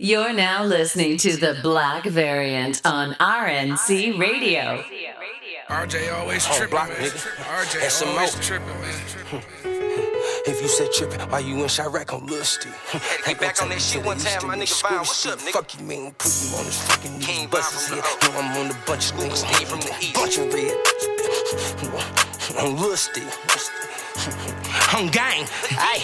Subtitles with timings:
[0.00, 4.84] You're now listening to the Black Variant on RNC Radio.
[5.68, 7.10] RJ always Oh, tripping, block, man.
[7.10, 9.42] RJ And some always tripping, man.
[10.46, 12.70] If you said trippin', why you in Chirac on Lusty?
[13.26, 15.52] get back on that shit one time, my nigga Vine, what's up, nigga?
[15.52, 16.12] Fuck you, man.
[16.12, 17.46] Put you on this fucking King knees.
[17.48, 18.20] Bust Vine his from head.
[18.22, 19.38] the Know I'm on a bunch of things.
[19.40, 20.14] Steve from the east.
[20.14, 20.76] Bunch of red.
[22.62, 23.22] on Lusty.
[24.96, 25.44] On gang.
[25.76, 25.98] Ay,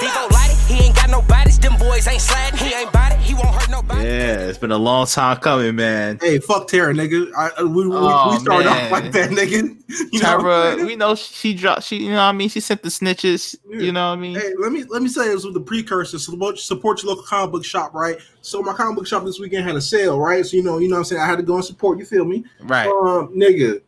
[0.00, 0.59] he gon' light it.
[0.70, 1.58] He ain't got no bodies.
[1.58, 2.58] Them boys ain't sliding.
[2.58, 3.16] He ain't body.
[3.16, 4.04] He won't hurt nobody.
[4.06, 6.18] Yeah, it's been a long time coming, man.
[6.20, 7.30] Hey, fuck Tara, nigga.
[7.36, 8.84] I, I- we, we, Oh, we started man.
[8.86, 9.76] off like that, nigga.
[10.12, 10.86] You know Tara, saying?
[10.86, 11.82] we know she dropped.
[11.82, 13.56] She, you know, what I mean, she sent the snitches.
[13.68, 14.36] You know what I mean?
[14.38, 16.18] Hey, let me let me say this with the precursor.
[16.20, 18.16] Support, support your local comic book shop, right?
[18.40, 20.46] So my comic book shop this weekend had a sale, right?
[20.46, 21.22] So you know, you know what I'm saying?
[21.22, 22.44] I had to go and support, you feel me?
[22.60, 22.86] Right.
[22.86, 23.80] Um, nigga,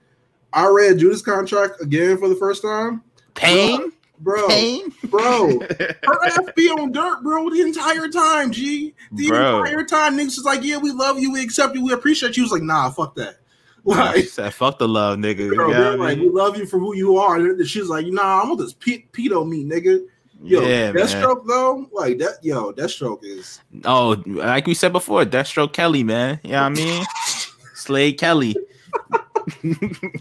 [0.53, 3.03] I read Judas contract again for the first time.
[3.35, 5.59] Pain, Bro, pain, bro.
[6.05, 8.95] Her ass be on dirt, bro, the entire time, G.
[9.11, 9.65] The Bro.
[9.65, 12.43] entire time, niggas was like, Yeah, we love you, we accept you, we appreciate you.
[12.43, 13.37] He was like, nah, fuck that.
[13.85, 16.57] She Like said, "Fuck the love, nigga." You Bro, know what I like, we love
[16.57, 17.35] you for who you are.
[17.35, 20.07] And she's like, nah, I want this pe- pedo me, nigga.
[20.41, 21.05] Yo, yeah, man.
[21.05, 22.35] Deathstroke though, like that.
[22.43, 26.39] Yo, Deathstroke is Oh, like we said before, Deathstroke Kelly, man.
[26.45, 27.05] You know what I mean?
[27.75, 28.55] Slade Kelly.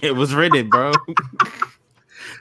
[0.02, 0.92] it was written, bro.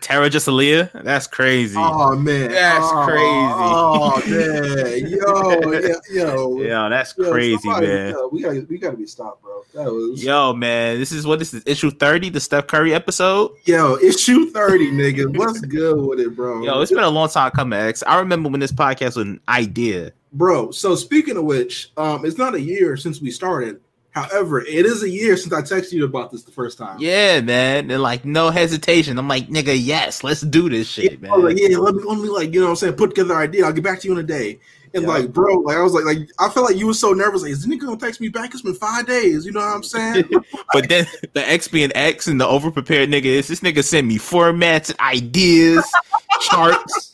[0.00, 1.76] Tara Jalea, that's crazy.
[1.78, 3.24] oh man, That's oh, crazy.
[3.24, 8.10] Oh man, yo, yeah, yo, yeah, that's yo, crazy, somebody- man.
[8.12, 9.62] yo, we gotta, we gotta be stopped, bro.
[9.74, 12.92] That was yo, Yo, man, this is what this is issue 30, the Steph Curry
[12.94, 13.52] episode.
[13.64, 15.36] Yo, issue thirty, nigga.
[15.36, 16.62] What's good with it, bro?
[16.62, 18.02] Yo, it's been a long time coming, X.
[18.06, 20.12] I remember when this podcast was an idea.
[20.32, 20.70] bro.
[20.70, 23.80] So speaking of which, um, it's not a year since we started.
[24.12, 26.96] However, it is a year since I texted you about this the first time.
[26.98, 27.90] Yeah, man.
[27.90, 29.18] And like no hesitation.
[29.18, 31.70] I'm like, nigga, yes, let's do this shit, I was like, man.
[31.70, 33.64] yeah, let me, let me, like, you know what I'm saying, put together an idea.
[33.66, 34.58] I'll get back to you in a day.
[34.92, 35.08] And Yeah.
[35.10, 37.42] like, bro, like, I was like, like, I felt like you were so nervous.
[37.42, 38.52] Like, is the nigga gonna text me back?
[38.52, 39.46] It's been five days.
[39.46, 40.24] You know what I'm saying?
[40.72, 44.18] but then the X being X and the overprepared nigga is this nigga sent me
[44.18, 45.84] formats, ideas,
[46.40, 47.12] charts.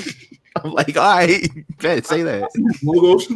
[0.64, 1.46] I'm like, all right,
[1.78, 2.48] bet, say that.
[2.82, 3.28] Logo That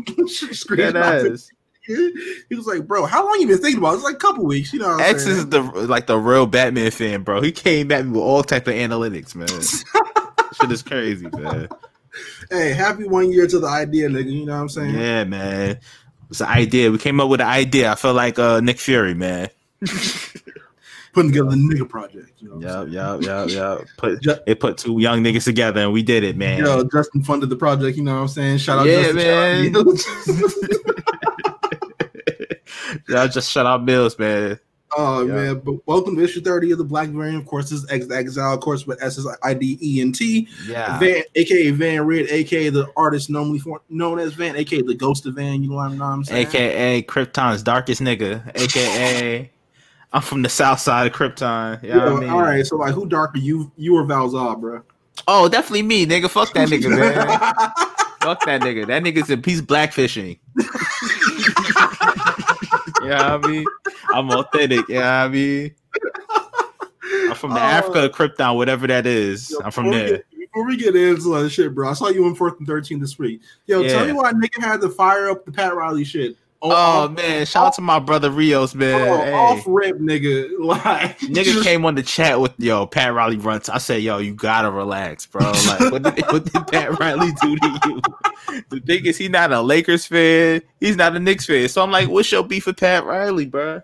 [0.53, 1.33] screenshot.
[1.33, 1.51] ass.
[1.87, 3.93] He was like, bro, how long you been thinking about?
[3.93, 3.97] it?
[3.97, 4.73] It's like a couple weeks.
[4.73, 5.37] You know what I'm X saying?
[5.37, 7.41] is the like the real Batman fan, bro.
[7.41, 9.49] He came at me with all type of analytics, man.
[10.61, 11.69] Shit is crazy, man.
[12.51, 14.33] hey, happy one year to the idea, nigga.
[14.33, 14.95] You know what I'm saying?
[14.95, 15.79] Yeah, man.
[16.31, 16.91] It's an idea.
[16.91, 17.93] We came up with an idea.
[17.93, 19.49] I feel like uh, Nick Fury, man.
[21.13, 22.31] Putting together the nigga project.
[22.41, 23.89] You know what I'm Yep, yep, yep, yep.
[23.97, 26.59] Put it put two young niggas together and we did it, man.
[26.65, 27.97] Yo, Justin funded the project.
[27.97, 28.59] You know what I'm saying?
[28.59, 29.73] Shout out, Yeah, Justin.
[29.73, 29.97] man.
[33.09, 34.59] Y'all just shut out Mills, man.
[34.97, 35.35] Oh Yeah.
[35.35, 37.39] man, but welcome to issue 30 of the Black Variant.
[37.43, 40.13] Of course, this is Ex- Exile, of course, with S S I D E N
[40.13, 40.49] T.
[40.67, 40.99] Yeah.
[40.99, 45.27] Van, aka Van Rid, aka the artist normally for, known as Van, aka the ghost
[45.27, 45.63] of Van.
[45.63, 46.47] You know what I'm saying?
[46.47, 48.47] AKA Krypton's darkest nigga.
[48.55, 49.51] AKA
[50.13, 51.83] I'm from the south side of Krypton.
[51.83, 52.31] You Yeah, know what I mean?
[52.31, 52.65] all right.
[52.67, 53.71] So like, who darker you?
[53.77, 54.83] You or Val-Zod, bro?
[55.29, 56.31] Oh, definitely me, nigga.
[56.31, 57.27] Fuck that nigga, man.
[58.23, 58.87] Fuck that nigga.
[58.87, 60.39] That nigga's a piece blackfishing.
[63.09, 63.65] yeah, I mean,
[64.13, 64.89] I'm authentic.
[64.89, 65.75] Yeah, I mean,
[67.29, 67.63] I'm from the Oh.
[67.63, 69.51] Africa Krypton, whatever that is.
[69.51, 70.09] Yo, I'm from there.
[70.09, 72.99] get- Before we get into that shit, bro, I saw you in fourth and thirteen
[73.01, 73.41] this week.
[73.67, 76.37] Yo, tell me why nigga had to fire up the Pat Riley shit.
[76.63, 79.09] Oh um, off, man, shout out to my brother Rios, man.
[79.09, 79.33] oh, Hey.
[79.33, 80.51] off rip, nigga.
[80.59, 83.69] Like, Nigga came on the chat with yo Pat Riley runs.
[83.69, 85.51] I said, yo, you gotta relax, bro.
[85.51, 88.01] Like, what did, what did Pat Riley do to you?
[88.71, 90.63] The thing is, he's not a Lakers fan.
[90.81, 91.69] He's not a Knicks fan.
[91.69, 93.83] So I'm like, what's your beef with Pat Riley, bro?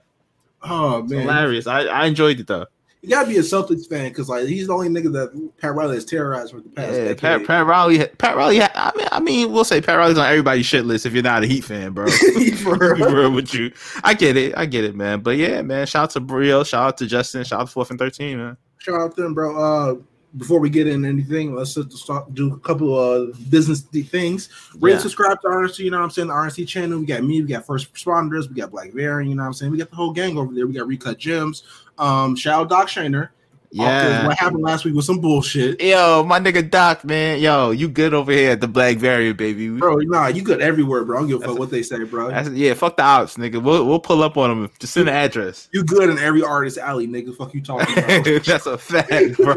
[0.62, 1.66] Oh It's man, hilarious.
[1.66, 2.66] I, I enjoyed it though.
[3.02, 5.96] You gotta be a Celtics fan because like he's the only nigga that Pat Riley
[5.96, 6.92] has terrorized for the past.
[6.92, 7.18] Yeah, decade.
[7.18, 8.06] Pat, Pat Riley.
[8.06, 8.62] Pat Riley.
[8.62, 11.42] I mean, I mean, we'll say Pat Riley's on everybody's shit list if you're not
[11.42, 12.06] a Heat fan, bro.
[12.62, 13.32] For real.
[13.32, 13.72] with you.
[14.04, 14.56] I get it.
[14.56, 15.20] I get it, man.
[15.20, 15.84] But yeah, man.
[15.86, 16.62] Shout out to Brio.
[16.62, 17.42] Shout out to Justin.
[17.42, 18.56] Shout out to Fourth and Thirteen, man.
[18.78, 19.56] Shout out to them, bro.
[19.56, 19.94] Uh,
[20.36, 24.48] before we get in anything, let's just start, do a couple of business things.
[24.80, 24.98] Rate, Yeah.
[24.98, 25.84] subscribe to RNC.
[25.84, 26.28] You know what I'm saying?
[26.28, 26.98] The RNC channel.
[26.98, 27.42] We got me.
[27.42, 28.48] We got first responders.
[28.48, 29.28] We got Black Variant.
[29.28, 29.72] You know what I'm saying?
[29.72, 30.66] We got the whole gang over there.
[30.66, 31.64] We got Recut Gems.
[31.98, 33.28] Um, shout out Doc Shaner.
[33.72, 34.26] Yeah.
[34.26, 35.80] What happened last week was some bullshit.
[35.80, 37.40] Yo, my nigga Doc, man.
[37.40, 39.70] Yo, you good over here at the Black Variant, baby.
[39.70, 41.16] Bro, nah, you good everywhere, bro.
[41.16, 42.28] I don't give a fuck what they say, bro.
[42.50, 43.62] Yeah, fuck the ops, nigga.
[43.62, 44.70] We'll we'll pull up on them.
[44.78, 45.68] Just send the address.
[45.72, 47.34] You good in every artist alley, nigga.
[47.34, 48.24] Fuck you talking about.
[48.44, 49.54] That's a fact, bro.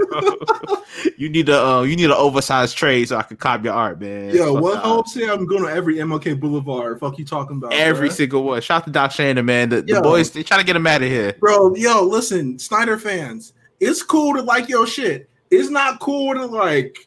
[1.18, 4.00] you need a uh, you need an oversized trade so I can cop your art,
[4.00, 4.34] man.
[4.34, 5.14] Yo, Fuck what ops.
[5.14, 7.02] say I'm going to every MLK Boulevard?
[7.02, 7.74] Fuck you talking about?
[7.74, 8.14] Every bruh?
[8.14, 8.62] single one.
[8.62, 9.70] Shout out to Doc Shaner, man.
[9.70, 11.34] The, the boys they trying to get him out of here.
[11.34, 15.30] Bro, yo, listen, Snyder fans, it's cool to like your shit.
[15.52, 16.98] It's not cool to like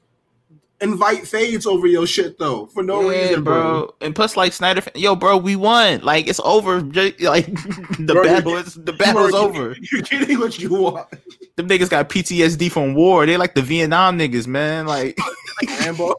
[0.81, 3.63] invite fades over your shit though for no Yeah, reason, bro.
[3.87, 3.95] bro.
[4.01, 6.01] And plus, like Snyder, yo, bro, we won.
[6.03, 6.81] Like it's over.
[6.81, 7.47] Like
[7.99, 9.77] the Bro, battle is the battle is Bro, over.
[9.93, 11.09] You're getting what you want,
[11.57, 13.27] Them niggas got PTSD from war.
[13.27, 14.87] They like the Vietnam niggas, man.
[14.87, 15.19] Like,
[15.81, 16.15] Rambo.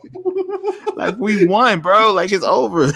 [0.96, 2.12] like we won, bro.
[2.12, 2.92] Like it's over.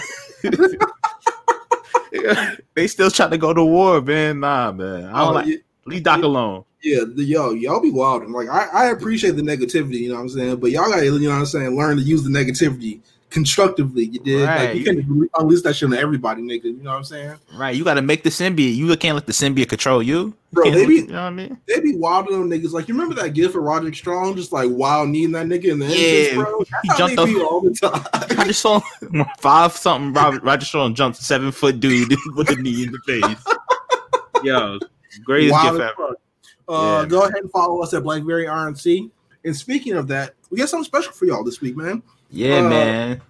[2.74, 4.40] they still trying to go to war, man.
[4.40, 5.06] Nah, man.
[5.06, 5.46] I oh, don't Oh, like.
[5.46, 5.56] yeah,
[5.86, 6.64] Leave Doc alone.
[6.84, 8.28] Yeah, the, yo, y'all be wild.
[8.30, 11.18] Like I, I appreciate the negativity, you know what I'm saying, but y'all gotta, you
[11.18, 13.00] know what I'm saying, learn to use the negativity
[13.30, 14.04] constructively.
[14.04, 14.76] You did, like Right.
[14.76, 16.64] you can unleash that shit on everybody, nigga.
[16.66, 17.34] You know what I'm saying?
[17.56, 17.74] Right.
[17.74, 18.76] You got to make the symbiote.
[18.76, 20.34] You can't let the symbiote control you.
[20.52, 21.60] Bro, they be- you know what I mean?
[21.66, 22.70] They be wilding on niggas.
[22.70, 25.80] Like you remember that gift of Roderick Strong, just like wild needing that nigga in
[25.80, 26.58] the Yeah, entrance, bro.
[26.58, 28.04] That's he how jumped they be up- all the time.
[28.38, 28.80] I just saw
[29.40, 30.12] five something.
[30.12, 33.44] Robert Roger Strong jumped seven foot dude with a knee in the face.
[34.44, 34.78] Yo,
[35.24, 36.08] greatest Wild gift ever.
[36.08, 36.16] fuck.
[36.68, 37.08] Uh, Yeah.
[37.08, 39.10] Go ahead and follow us at Black Variant RNC.
[39.44, 42.02] And speaking of that, we got something special for y'all this week, man.
[42.30, 43.20] Yeah, Uh, man.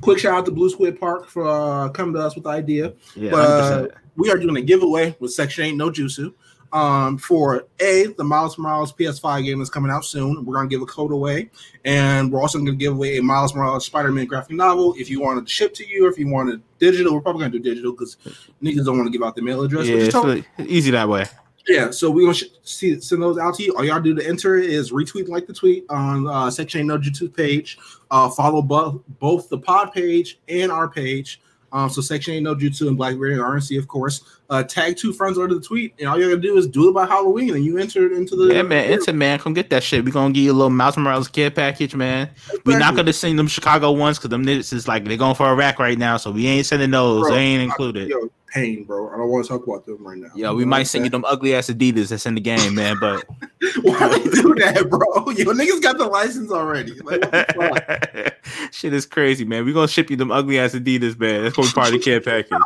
[0.00, 2.92] Quick shout out to Blue Squid Park for uh, coming to us with the idea.
[3.16, 3.90] Yeah, but uh, 100%.
[4.16, 6.32] we are doing a giveaway with Section 8 No Jutsu
[6.72, 10.44] um, for A, the Miles Morales PS5 game that's coming out soon.
[10.44, 11.50] We're going to give a code away.
[11.84, 14.94] And we're also going to give away a Miles Morales Spider Man graphic novel.
[14.96, 17.20] If you want it to ship to you, or if you want it digital, we're
[17.20, 18.16] probably going to do digital because
[18.62, 19.86] niggas don't want to give out the mail address.
[19.88, 21.26] yeah, it's totally- easy that way.
[21.68, 23.76] Yeah, so we're gonna sh- see send those out to you.
[23.76, 27.34] All y'all do to enter is retweet like the tweet on uh, Section No Jutsu
[27.34, 27.78] page.
[28.10, 31.40] Uh, follow both both the pod page and our page.
[31.72, 34.22] Um, so Section Ain't No Jutsu and Black Variant and RNC, of course.
[34.48, 36.94] Uh, tag two friends under the tweet, and all you gotta do is do it
[36.94, 38.90] by Halloween, and you enter it into the Yeah, man.
[38.90, 39.38] Enter, man.
[39.38, 40.02] Come get that shit.
[40.04, 42.30] We gonna give you a little Miles Morales kid package, man.
[42.64, 45.50] We not gonna send them Chicago ones because them niggas is like they're going for
[45.50, 47.22] a rack right now, so we ain't sending those.
[47.22, 48.08] Bro, they ain't included.
[48.08, 49.08] Yo, pain, bro.
[49.08, 50.30] I don't want to talk about them right now.
[50.34, 52.96] Yeah, we might send you them ugly ass Adidas that's in the game, man.
[53.00, 53.24] But
[53.82, 55.30] Why they do that, bro?
[55.30, 56.94] Yo, niggas got the license already.
[57.00, 58.36] Like,
[58.72, 59.64] shit is crazy, man.
[59.64, 61.44] We gonna ship you them ugly ass Adidas, man.
[61.44, 62.58] That's gonna be part of the kid package.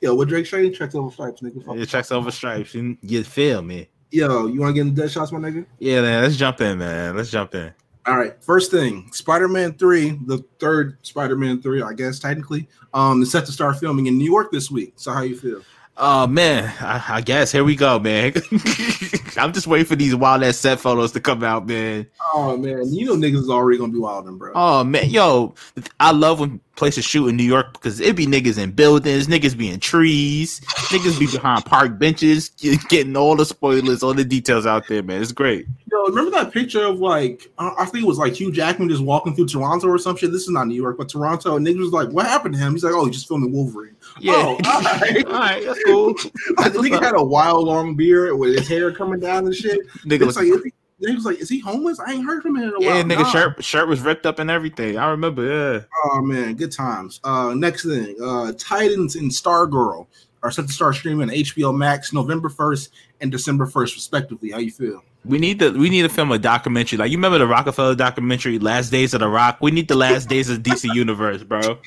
[0.00, 0.74] Yo, what Drake saying?
[0.74, 1.64] Checks over stripes, nigga.
[1.64, 1.76] Fuck.
[1.76, 2.74] It checks over stripes.
[2.74, 3.88] You, you feel me?
[4.10, 5.64] Yo, you want to get in the dead shots, my nigga?
[5.78, 6.22] Yeah, man.
[6.22, 7.16] Let's jump in, man.
[7.16, 7.72] Let's jump in.
[8.04, 8.34] All right.
[8.42, 13.52] First thing, Spider-Man 3, the third Spider-Man 3, I guess technically, um, is set to
[13.52, 14.94] start filming in New York this week.
[14.96, 15.62] So how you feel?
[15.98, 18.32] Oh man, I, I guess here we go, man.
[19.36, 22.06] I'm just waiting for these wild ass set photos to come out, man.
[22.32, 24.52] Oh man, you know niggas is already gonna be wilding, bro.
[24.54, 25.54] Oh man, yo,
[26.00, 29.56] I love when places shoot in New York because it be niggas in buildings, niggas
[29.56, 32.48] be in trees, niggas be behind park benches,
[32.88, 35.20] getting all the spoilers, all the details out there, man.
[35.20, 35.66] It's great.
[35.90, 39.02] Yo, remember that picture of like I I think it was like Hugh Jackman just
[39.02, 40.32] walking through Toronto or some shit.
[40.32, 41.56] This is not New York, but Toronto.
[41.56, 43.94] And niggas was like, "What happened to him?" He's like, "Oh, he just filming Wolverine."
[44.18, 45.26] Yeah, Oh, all right.
[45.26, 46.14] all right, cool.
[46.56, 49.80] Like, the nigga had a wild long beard with his hair coming down and shit.
[50.04, 50.72] Nigga, It's like, he,
[51.06, 52.82] he was like, "Is he homeless?" I ain't heard from him in a while.
[52.96, 53.30] yeah, nigga, Nah.
[53.32, 54.98] shirt shirt was ripped up and everything.
[54.98, 55.80] I remember, yeah.
[56.12, 57.20] Oh man, good times.
[57.24, 60.06] Uh, next thing, uh, Titans and Stargirl
[60.44, 62.90] are set to start streaming on HBO Max November first
[63.20, 64.50] and December first, respectively.
[64.50, 65.02] How you feel?
[65.24, 66.98] We need to we need to film a documentary.
[66.98, 69.58] Like you remember the Roc-A-Fella documentary, Last Days of the Rock?
[69.60, 71.60] We need the last days of DC Universe, bro.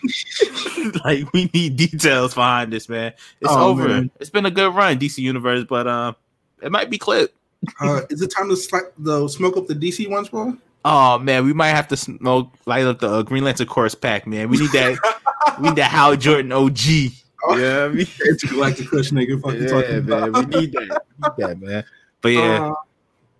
[1.04, 3.14] like we need details behind this, man.
[3.42, 3.88] It's Oh, over.
[3.90, 4.12] man.
[4.20, 6.14] It's been a good run, DC Universe, but uh,
[6.62, 7.36] it might be clipped.
[7.82, 10.56] Uh, is it time to sli- the smoke up the DC ones, bro?
[10.86, 14.28] Oh man, we might have to smoke light up the uh, Green Lantern Corps pack,
[14.28, 14.50] man.
[14.50, 14.98] We need that.
[15.60, 16.78] we need that Hal Jordan OG.
[17.48, 17.58] Oh.
[17.58, 19.42] Yeah, I mean, It's Galactic Kush, nigga.
[19.42, 20.24] Fucking yeah, talking man.
[20.30, 20.50] about.
[20.54, 21.02] We need that.
[21.20, 21.84] We need that, man.
[22.22, 22.76] But yeah, Uh,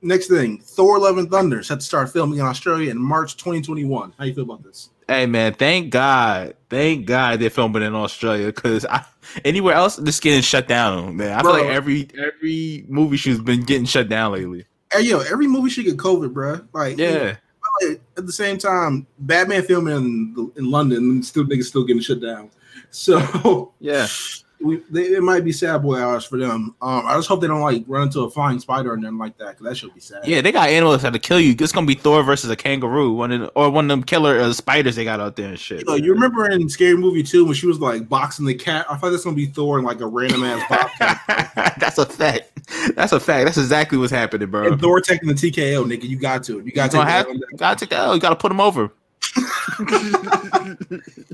[0.06, 4.14] next thing, Thor: Love and Thunder set to start filming in Australia in March 2021.
[4.18, 4.90] How you feel about this?
[5.08, 8.86] Hey man, thank God, thank God they're filming in Australia because
[9.44, 11.16] anywhere else this getting shut down.
[11.18, 14.66] Man, I feel like every every movie shoot's been getting shut down lately.
[14.92, 16.62] Hey, yo, every movie should get COVID, bro.
[16.74, 17.36] Like, Yeah,
[17.82, 22.50] at the same time, Batman filming in, in London, still niggas still getting shut down.
[22.92, 24.08] So yeah.
[24.62, 26.76] we they, it might be sad boy hours for them.
[26.82, 29.38] Um, I just hope they don't like run into a flying spider or nothing like
[29.38, 30.26] that, because that should be sad.
[30.26, 31.56] Yeah, they got animals that to kill you.
[31.60, 34.40] It's gonna be Thor versus a kangaroo, one of the, or one of them killer
[34.40, 35.84] uh, spiders they got out there and shit.
[35.88, 38.86] Yo, you remember in Scary Movie 2 when she was like boxing the cat?
[38.90, 41.56] I thought that's gonna be Thor and like a random ass box.
[41.78, 42.96] That's a fact.
[42.96, 43.46] That's a fact.
[43.46, 44.72] That's exactly what's happening, bro.
[44.72, 46.04] and Thor taking the TKO, nigga.
[46.04, 46.60] You got to.
[46.62, 46.98] You got to.
[46.98, 48.00] Gonna gotta take that.
[48.00, 48.16] L.
[48.16, 48.92] You gotta put him over.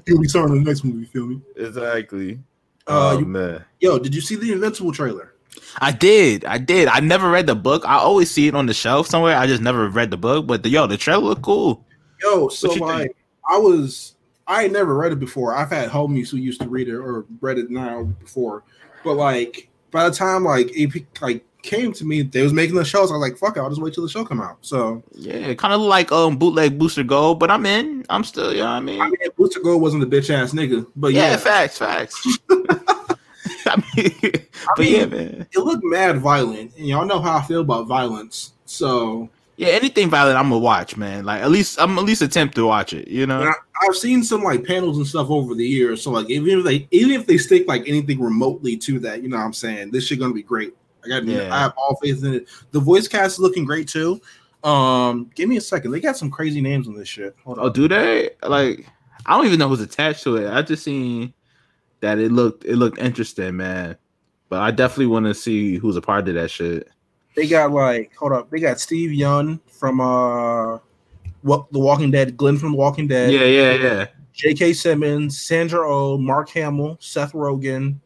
[0.06, 1.06] You'll be starting the next movie.
[1.06, 1.42] Feel me?
[1.56, 2.40] Exactly.
[2.88, 3.63] Uh, you- man.
[3.79, 5.33] Yo, did you see the Invincible trailer?
[5.79, 6.45] I did.
[6.45, 6.88] I did.
[6.88, 7.83] I never read the book.
[7.85, 9.38] I always see it on the shelf somewhere.
[9.38, 10.47] I just never read the book.
[10.47, 11.85] But the, yo, the trailer looked cool.
[12.21, 13.15] Yo, so like think?
[13.50, 14.15] I was
[14.47, 15.55] I had never read it before.
[15.55, 18.63] I've had homies who used to read it or read it now before.
[19.03, 22.83] But like by the time like it like came to me, they was making the
[22.86, 23.12] shows.
[23.12, 24.57] I was like, fuck it, I'll just wait till the show come out.
[24.62, 28.05] So Yeah, kind of like um bootleg Booster Gold, but I'm in.
[28.10, 29.01] I'm still, you know what I mean?
[29.01, 32.39] I mean, Booster Gold wasn't a bitch ass nigga, but yeah, yeah, facts, facts.
[33.65, 35.48] I mean, but mean- yeah, man.
[35.51, 38.53] it looked mad violent, and y'all know how I feel about violence.
[38.65, 41.25] So Yeah, anything violent, I'm gonna watch, man.
[41.25, 43.08] Like at least I'm at least attempt to watch it.
[43.08, 43.41] You know?
[43.41, 43.53] and I,
[43.88, 46.01] I've seen some like panels and stuff over the years.
[46.01, 49.29] So like even if they even if they stick like anything remotely to that, you
[49.29, 50.74] know what I'm saying this shit gonna be great.
[51.03, 51.53] I got Yeah.
[51.53, 52.48] I have all faith in it.
[52.72, 54.22] The voice cast is looking great too.
[54.63, 55.91] Um, give me a second.
[55.91, 57.36] They got some crazy names on this shit.
[57.43, 57.65] Hold on.
[57.65, 58.29] Oh, do they?
[58.43, 58.88] Like,
[59.25, 60.51] I don't even know who's attached to it.
[60.51, 61.34] I just seen
[62.01, 63.98] that it looked it looked interesting, man.
[64.50, 66.89] But I definitely want to see who's a part of that shit.
[67.35, 68.50] They got like hold up.
[68.50, 70.79] They got Steven Yeun from uh
[71.41, 73.31] what The Walking Dead, Glenn from The Walking Dead.
[73.31, 74.05] Yeah, yeah, yeah.
[74.33, 74.73] J.K.
[74.73, 77.97] Simmons, Sandra Oh, Mark Hamill, Seth Rogen,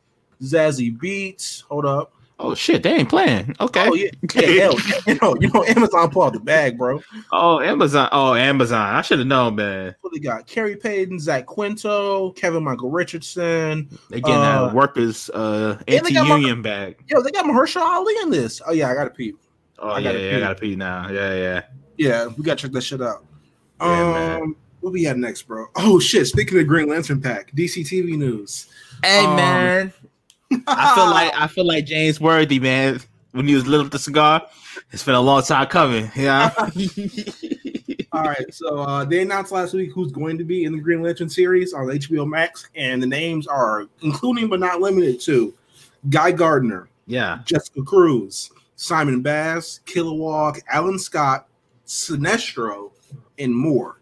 [0.41, 1.63] Zazie Beetz.
[1.63, 2.15] Hold up.
[2.38, 3.56] Oh shit, they ain't playing.
[3.62, 3.88] Okay.
[3.88, 4.75] Oh yeah, yeah, hell,
[5.08, 7.01] you know, you know, Amazon pulled the bag, bro.
[7.32, 8.10] Oh, Amazon.
[8.12, 8.94] Oh, Amazon.
[8.96, 9.96] I should have known, man.
[10.01, 10.46] What they got?
[10.46, 13.88] Khary Payton, Zach Quinto, Kevin Michael Richardson.
[14.10, 16.98] They getting Uh, that workers uh and they my- anti-union bag.
[17.08, 18.62] Yo, they got Mahershala Ali in this.
[18.68, 19.34] Oh yeah, I got to pee.
[19.80, 20.36] Oh I yeah, gotta yeah, pee.
[20.36, 21.10] I gotta pee now.
[21.10, 21.62] Yeah, yeah.
[21.98, 23.24] Yeah, we gotta check that shit out.
[23.80, 24.42] Yeah, man.
[24.42, 25.68] um, what we got next, bro?
[25.77, 26.27] Oh shit!
[26.27, 28.68] Speaking of Green Lantern pack, DC TV news.
[29.04, 29.94] Hey Um, man,
[30.68, 33.00] I feel like I feel like James Worthy, man.
[33.32, 34.48] When he was lit up the cigar,
[34.92, 36.10] it's been a long time coming.
[36.16, 36.52] Yeah.
[38.16, 41.02] All right, so uh, they announced last week who's going to be in the Green
[41.02, 45.54] Lantern series on HBO Max, and the names are including but not limited to
[46.10, 47.40] Guy Gardner, yeah.
[47.44, 51.50] Jessica Cruz, Simon Baz, Kilowog, Alan Scott,
[51.86, 52.92] Sinestro,
[53.38, 54.00] and more.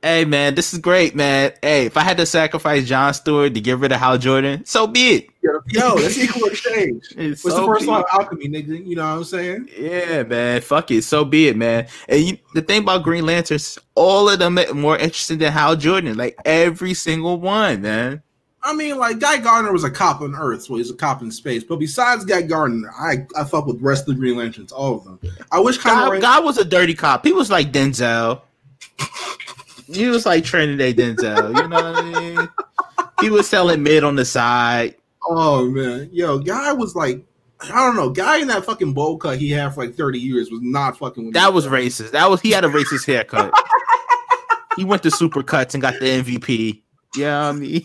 [0.00, 1.52] Hey man, this is great, man.
[1.60, 4.86] Hey, if I had to sacrifice John Stewart to get rid of Hal Jordan, so
[4.86, 5.30] be it.
[5.70, 7.02] Yo, that's equal exchange.
[7.16, 7.90] It's What's so the first it.
[7.90, 8.86] of alchemy, nigga?
[8.86, 9.68] You know what I'm saying?
[9.76, 10.60] Yeah, man.
[10.60, 11.02] Fuck it.
[11.02, 11.88] So be it, man.
[12.08, 15.74] And you, the thing about Green Lanterns, all of them are more interesting than Hal
[15.74, 16.16] Jordan.
[16.16, 18.22] Like every single one, man.
[18.62, 21.30] I mean, like Guy Gardner was a cop on Earth, so he's a cop in
[21.32, 21.64] space.
[21.64, 24.96] But besides Guy Gardner, I I fuck with the rest of the Green Lanterns, all
[24.96, 25.18] of them.
[25.50, 26.20] I wish God, Ren.
[26.20, 27.24] God was a dirty cop.
[27.24, 28.42] He was like Denzel.
[29.92, 31.56] He was like Trinidad Denzel.
[31.56, 32.48] You know what I mean?
[33.20, 34.94] He was selling mid on the side.
[35.26, 37.24] Oh man, yo, Guy was like,
[37.60, 40.50] I don't know, Guy in that fucking bowl cut he had for like 30 years
[40.50, 41.26] was not fucking.
[41.26, 42.12] With That was racist.
[42.12, 43.52] That was he had a racist haircut.
[44.76, 46.82] he went to Supercuts and got the MVP.
[47.16, 47.82] Yeah, I mean,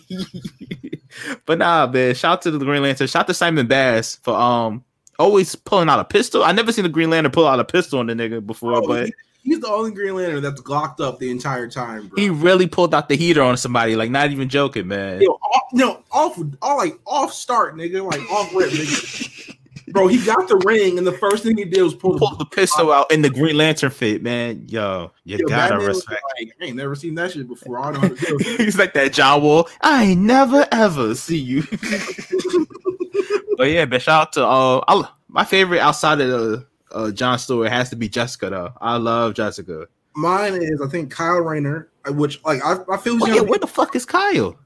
[1.46, 2.14] but nah, man.
[2.16, 3.08] Shout out to the Green Lantern.
[3.08, 4.84] Shout out to Simon Baz for um
[5.20, 6.44] always pulling out a pistol.
[6.44, 8.88] I never seen the Green Lantern pull out a pistol on the nigga before, Oh,
[8.88, 9.10] but
[9.44, 12.22] he's the only Green Lantern that's glocked up the entire time, bro.
[12.22, 13.96] he really pulled out the heater on somebody.
[13.96, 15.22] Like, not even joking, man.
[15.22, 19.58] Yo, off, no, off, all like off start, nigga, like off rip, nigga.
[19.90, 22.46] Bro, he got the ring, and the first thing he did was pull the the
[22.46, 24.66] pistol out in the Green Lantern fit, man.
[24.68, 26.22] Yo, you Yo, gotta respect.
[26.40, 27.80] Like, I ain't never seen that shit before.
[27.80, 28.60] I don't know how to do it.
[28.62, 29.70] He's like that John Wall.
[29.82, 31.64] I ain't never ever see you.
[33.58, 37.38] but yeah, but shout out to uh, I, my favorite outside of the uh, John
[37.40, 38.74] Stewart has to be Jessica though.
[38.82, 39.88] I love Jessica.
[40.16, 43.68] Mine is, I think, Kyle Rayner, which like I, I feel Oh, yeah, where the
[43.68, 44.58] fuck is Kyle?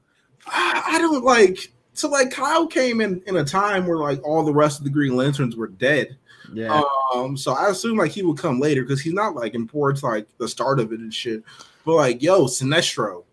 [0.46, 4.44] I I don't like so like Kyle came in in a time where like all
[4.44, 6.16] the rest of the Green Lanterns were dead.
[6.52, 6.82] Yeah,
[7.14, 10.06] Um, so I assume like he would come later because he's not like important to
[10.06, 11.42] like the start of it and shit.
[11.84, 13.24] But like, yo, Sinestro,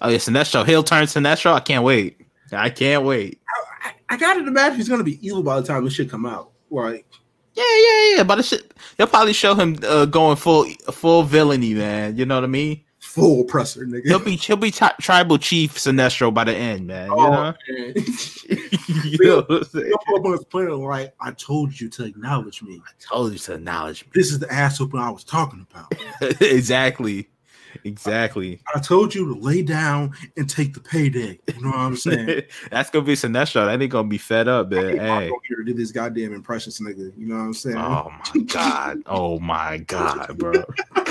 [0.00, 0.66] oh yeah, Sinestro.
[0.66, 1.52] He'll turn Sinestro.
[1.52, 2.20] I can't wait.
[2.52, 3.40] I can't wait.
[3.84, 6.50] I, I gotta imagine he's gonna be evil by the time this shit come out.
[6.70, 7.06] Like,
[7.54, 8.22] Yeah, yeah, yeah.
[8.24, 12.16] But the shit, they'll probably show him uh, going full full villainy, man.
[12.16, 12.80] You know what I mean?
[13.00, 14.04] full oppressor, nigga.
[14.06, 17.08] He'll be he'll be tri- tribal chief Sinestro by the end, man.
[17.08, 17.54] You Oh, know?
[17.68, 17.94] man.
[19.04, 19.86] You know what I'm saying?
[19.86, 22.80] He'll pull up on his planet like, I told you to acknowledge me.
[22.86, 24.10] I told you to acknowledge me.
[24.14, 25.92] This is the ass whooping I was talking about.
[26.40, 27.28] exactly.
[27.84, 28.60] Exactly.
[28.74, 31.38] I told you to lay down and take the payday.
[31.54, 32.42] You know what I'm saying?
[32.70, 33.66] That's gonna be Sinestro.
[33.66, 34.98] That ain't gonna be fed up, man.
[35.00, 35.32] I'm Hey.
[35.48, 37.12] here to do this goddamn impressions, nigga.
[37.16, 37.76] You know what I'm saying?
[37.78, 39.02] Oh my god.
[39.06, 40.64] Oh my god, bro.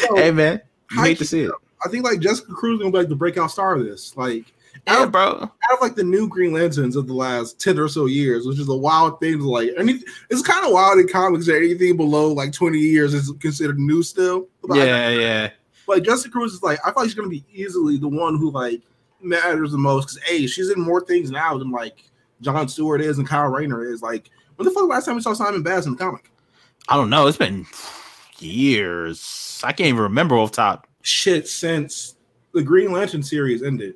[0.00, 0.60] Yo, hey man.
[0.92, 1.52] You hate to see it.
[1.84, 4.16] I think like Jessica Cruz gonna be like the breakout star of this.
[4.16, 4.52] Like
[4.86, 5.28] Yeah, out, bro.
[5.42, 8.58] out of like the new Green Lanterns of the last ten or so years, which
[8.58, 9.38] is a wild thing.
[9.38, 13.14] to, Like any, it's kind of wild in comics that anything below like twenty years
[13.14, 14.48] is considered new still.
[14.62, 15.50] But Yeah, yeah.
[15.86, 18.50] like Jessica Cruz is like I feel like she's gonna be easily the one who
[18.50, 18.82] like
[19.20, 22.04] matters the most because a she's in more things now than like
[22.40, 24.02] John Stewart is and Kyle Rayner is.
[24.02, 26.30] Like when the fuck last time we saw Simon Baz in the comic?
[26.88, 27.26] I don't know.
[27.26, 27.66] It's been
[28.38, 29.60] years.
[29.64, 30.86] I can't even remember off top.
[31.02, 32.14] Shit, since
[32.52, 33.94] the Green Lantern series ended.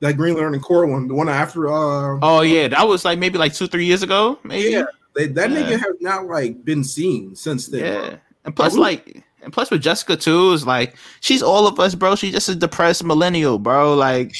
[0.00, 1.68] That Green Lantern Corps one, the one after.
[1.68, 4.70] Uh, Oh yeah, that was like maybe like two three years ago, maybe.
[4.70, 4.84] yeah,
[5.14, 5.56] they, that Yeah.
[5.62, 7.80] nigga has not like been seen since then.
[7.80, 8.04] bro.
[8.10, 8.16] Yeah.
[8.44, 11.94] And plus, we- like, and plus with Jessica too, is like she's all of us,
[11.94, 12.16] bro.
[12.16, 13.94] She's just a depressed millennial, bro.
[13.94, 14.34] Like,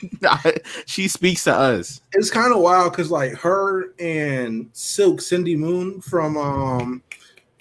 [0.86, 2.00] she speaks to us.
[2.12, 7.02] it's kind of wild because like her and Silk Cindy Moon from um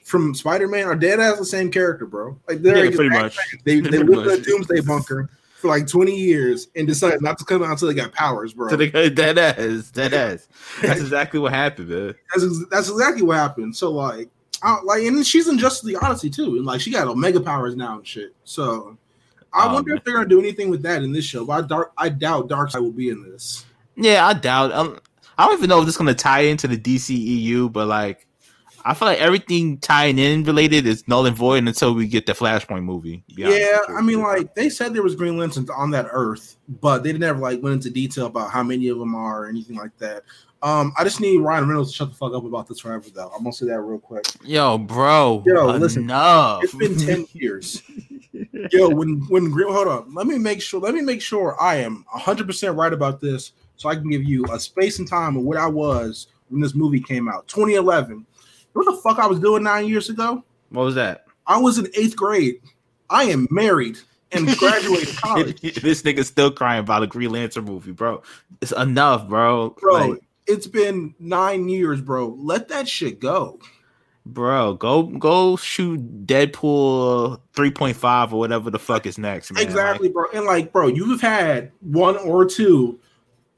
[0.03, 2.37] from Spider Man are dead as the same character, bro.
[2.47, 3.37] Like they're Yeah, pretty much.
[3.63, 5.29] They they lived in a doomsday bunker
[5.65, 8.69] for like twenty years and decided not to come out until they got powers, bro.
[8.69, 10.47] To the dead ass, dead ass.
[10.81, 12.15] That's exactly what happened, man.
[12.33, 13.75] That's that's exactly what happened.
[13.75, 14.29] So like,
[14.61, 17.75] I, like, and she's in Justice League Odyssey too, and like she got omega powers
[17.75, 18.33] now and shit.
[18.43, 18.97] So
[19.53, 21.45] I Oh, wonder if they're gonna do anything with that in this show.
[21.45, 23.65] But I dark, I doubt Darkseid will be in this.
[23.95, 24.71] Yeah, I doubt.
[24.71, 24.99] Um,
[25.37, 28.27] I don't even know if this is gonna tie into the DCEU, but like,
[28.87, 32.33] I feel like everything tying in related is null and void until we get the
[32.33, 33.23] Flashpoint movie.
[33.29, 33.79] to be honest Yeah.
[33.95, 37.39] I mean, like they said there was Green Lanterns on that Earth, but they never
[37.39, 40.23] like went into detail about how many of them are or anything like that.
[40.61, 43.29] Um, I just need Ryan Reynolds to shut the fuck up about this forever, though.
[43.35, 44.25] I'm gonna say that real quick.
[44.43, 46.63] yo, bro, Yo, listen, enough.
[46.63, 47.81] It's been ten years.
[48.71, 50.79] Yo, when when Green, hold on, let me make sure.
[50.79, 54.23] Let me make sure I am 100 percent right about this, so I can give
[54.23, 58.25] you a space and time of what I was when this movie came out, 2011.
[58.75, 60.43] What the fuck I was doing nine years ago?
[60.69, 61.25] What was that?
[61.47, 62.55] I was in eighth grade.
[63.09, 63.97] I am married
[64.33, 65.61] and graduated college.
[65.61, 68.21] this nigga still crying about a Green Lantern movie, bro.
[68.61, 69.69] It's enough, bro.
[69.79, 70.07] bro.
[70.09, 72.35] Like, it's been nine years, bro.
[72.37, 73.59] Let that shit go.
[74.25, 79.63] bro, go go shoot Deadpool 3.5 or whatever the fuck is next, man.
[79.63, 80.25] exactly, bro.
[80.33, 82.99] And like, bro, you've had one or two.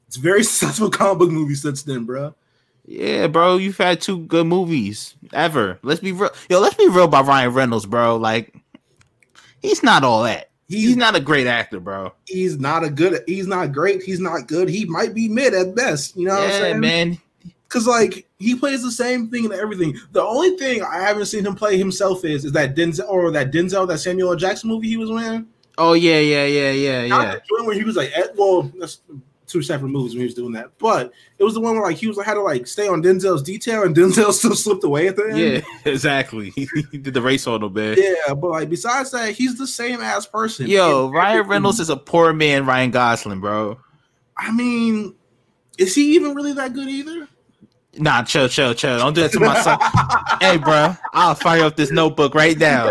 [0.06, 2.34] It's very successful comic book movies since then, bro.
[2.90, 5.78] Yeah, bro, you've had two good movies ever.
[5.82, 6.30] Let's be real.
[6.48, 8.16] Yo, let's be real about Ryan Reynolds, bro.
[8.16, 8.56] Like,
[9.60, 10.48] he's not all that.
[10.68, 12.14] He's not a great actor, bro.
[12.24, 13.24] He's not a good.
[13.26, 14.02] He's not great.
[14.02, 14.70] He's not good.
[14.70, 16.16] He might be mid at best.
[16.16, 17.18] You know what I'm yeah, saying, man.
[17.68, 19.94] Because like he plays the same thing in everything.
[20.12, 23.52] The only thing I haven't seen him play himself is is that Denzel or that
[23.52, 24.36] Denzel that Samuel L.
[24.36, 25.46] Jackson movie he was in.
[25.76, 27.34] Oh yeah, yeah, yeah, yeah, Not yeah.
[27.34, 29.00] the joint where he was like, well, that's
[29.48, 30.70] two separate movies when he was doing that.
[30.78, 33.02] But it was the one where like he was like had to like stay on
[33.02, 35.38] Denzel's detail, and Denzel still slipped away at the end.
[35.38, 35.60] Yeah,
[35.92, 36.52] exactly.
[36.90, 37.96] He did the race on him, man.
[37.98, 38.34] yeah.
[38.34, 40.66] But like besides that, he's the same ass person.
[40.68, 43.78] Yo, And Ryan everything- Reynolds is a poor man, Ryan Gosling, bro.
[44.36, 45.14] I mean,
[45.78, 47.26] is he even really that good either?
[47.96, 48.98] Nah, chill, chill, chill.
[48.98, 49.78] Don't do that to my son.
[50.40, 52.90] hey, bro, I'll fire up this notebook right now.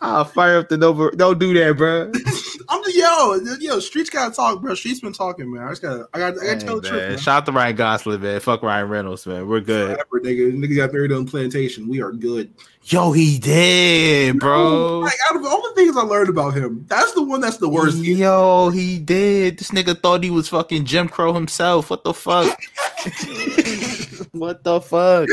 [0.00, 1.16] I'll fire up the notebook.
[1.16, 2.04] Don't do that, bro.
[2.70, 3.80] I'm the yo, yo.
[3.80, 4.74] Streets gotta talk, bro.
[4.74, 5.64] Streets been talking, man.
[5.64, 7.00] I just gotta, I gotta, I gotta Hey, tell the truth.
[7.00, 7.08] man.
[7.10, 7.18] Man.
[7.18, 8.40] Shout out to Ryan Gosling, man.
[8.40, 9.48] Fuck Ryan Reynolds, man.
[9.48, 9.98] We're good.
[10.12, 10.52] Nigga.
[10.54, 11.88] Nigga got married on plantation.
[11.88, 12.52] We are good,
[12.84, 15.00] Yo, he did, bro.
[15.00, 17.68] Like out of all the things I learned about him, that's the one that's the
[17.68, 17.98] worst.
[17.98, 19.58] Yo, he did.
[19.58, 21.90] This nigga thought he was fucking Jim Crow himself.
[21.90, 22.46] What the fuck?
[24.32, 25.28] what the fuck?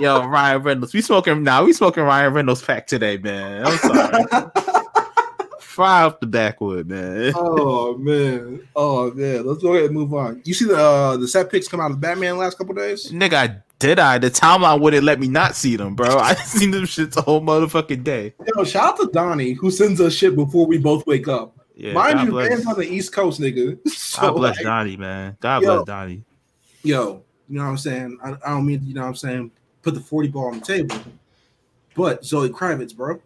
[0.00, 0.94] Yo, Ryan Reynolds.
[0.94, 1.64] We smoking now.
[1.64, 3.66] we smoking Ryan Reynolds pack today, man.
[3.66, 4.24] I'm sorry.
[5.60, 7.32] Fry off the backwood, man.
[7.36, 9.46] oh man, oh man.
[9.46, 10.40] Let's go ahead and move on.
[10.44, 13.12] You see the uh, the set pics come out of Batman last couple days?
[13.12, 14.16] Nigga, I did I?
[14.18, 16.16] The timeline wouldn't let me not see them, bro.
[16.18, 18.34] I seen them shits the whole motherfucking day.
[18.54, 21.54] Yo, shout out to Donnie who sends us shit before we both wake up.
[21.74, 23.78] Yeah, Mind God you, bless, Dan's on the East Coast, nigga.
[23.90, 25.36] So, God bless like, Donnie, man.
[25.40, 25.74] God Yo.
[25.74, 26.24] bless Donnie.
[26.82, 28.18] yo, you know what I'm saying?
[28.24, 29.50] I, I don't mean, you know what I'm saying,
[29.86, 30.96] put the 40 ball on the table.
[31.94, 33.20] But Zoe Kravitz, bro.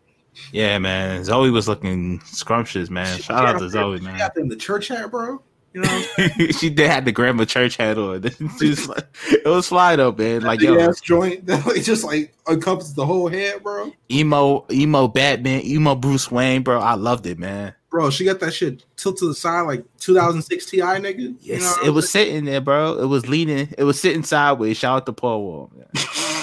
[0.53, 1.25] Yeah, man.
[1.25, 3.16] Zoe was looking scrumptious, man.
[3.16, 4.18] She Shout out to Zoe, She man.
[4.18, 5.42] got them the church hat, bro.
[5.73, 6.51] You know saying?
[6.59, 8.23] she did have the grandma church hat on.
[8.59, 10.42] She was like, it was fly though, man.
[10.42, 13.92] Like yo, ass joint that like, just like encompasses the whole head, bro.
[14.11, 16.79] emo, emo Batman, emo Bruce Wayne, bro.
[16.81, 17.73] I loved it, man.
[17.88, 21.18] Bro, she got that shit tilted to the side like 2006 Ti, nigga.
[21.18, 22.99] You Yes, know it was sitting there, bro.
[23.01, 23.73] It was leaning.
[23.79, 24.77] It was sitting sideways.
[24.77, 25.73] Shout out to Paul Wall.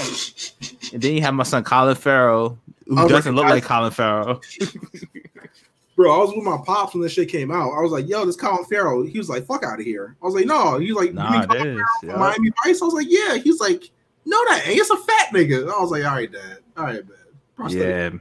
[0.08, 0.90] Man.
[0.94, 4.42] and then you have my son Colin Farrell, who doesn't look recognize- like Colin Farrell.
[5.96, 7.72] Bro, I was with my pops when this shit came out.
[7.72, 9.02] I was like, yo, this Colin Farrell.
[9.04, 10.16] He was like, fuck out of here.
[10.22, 10.78] I was like, no.
[10.78, 11.76] He was like, you Nah, mean Colin is.
[11.76, 12.16] Farrell yeah.
[12.18, 12.82] Miami Vice?
[12.84, 13.38] I was like, yeah.
[13.38, 13.90] He's like,
[14.24, 14.80] no, that ain't.
[14.80, 15.64] It's a fat nigga.
[15.64, 16.60] I was like, all right, dad.
[16.78, 17.18] All right, man.
[17.56, 18.14] Prosthetic.
[18.14, 18.20] Yeah,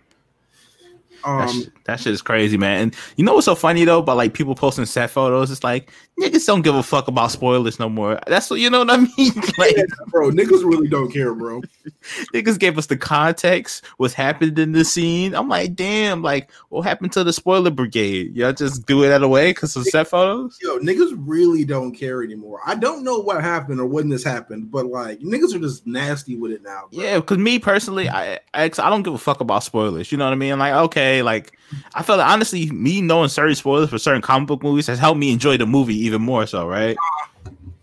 [1.27, 2.81] that, Um, shit, that shit is crazy, man.
[2.83, 3.99] And you know what's so funny though?
[3.99, 7.79] About like people posting set photos, it's like niggas don't give a fuck about spoilers
[7.79, 8.19] no more.
[8.27, 9.33] That's what you know what I mean.
[9.59, 11.62] like yeah, bro, niggas really don't care, bro.
[12.35, 15.35] niggas gave us the context, what's happened in the scene.
[15.35, 18.37] I'm like, damn, like what happened to the spoiler brigade?
[18.37, 20.59] Y'all just do it out of way because of set photos.
[20.62, 22.61] Yo, niggas really don't care anymore.
[22.67, 26.37] I don't know what happened or when this happened, but like niggas are just nasty
[26.37, 26.85] with it now.
[26.93, 27.03] bro.
[27.03, 30.11] Yeah, because me personally, I, I I don't give a fuck about spoilers.
[30.12, 30.59] You know what I mean?
[30.59, 31.57] Like, okay, say like
[31.95, 35.19] I felt like, honestly me knowing certain spoilers for certain comic book movies has helped
[35.19, 36.97] me enjoy the movie even more so, right?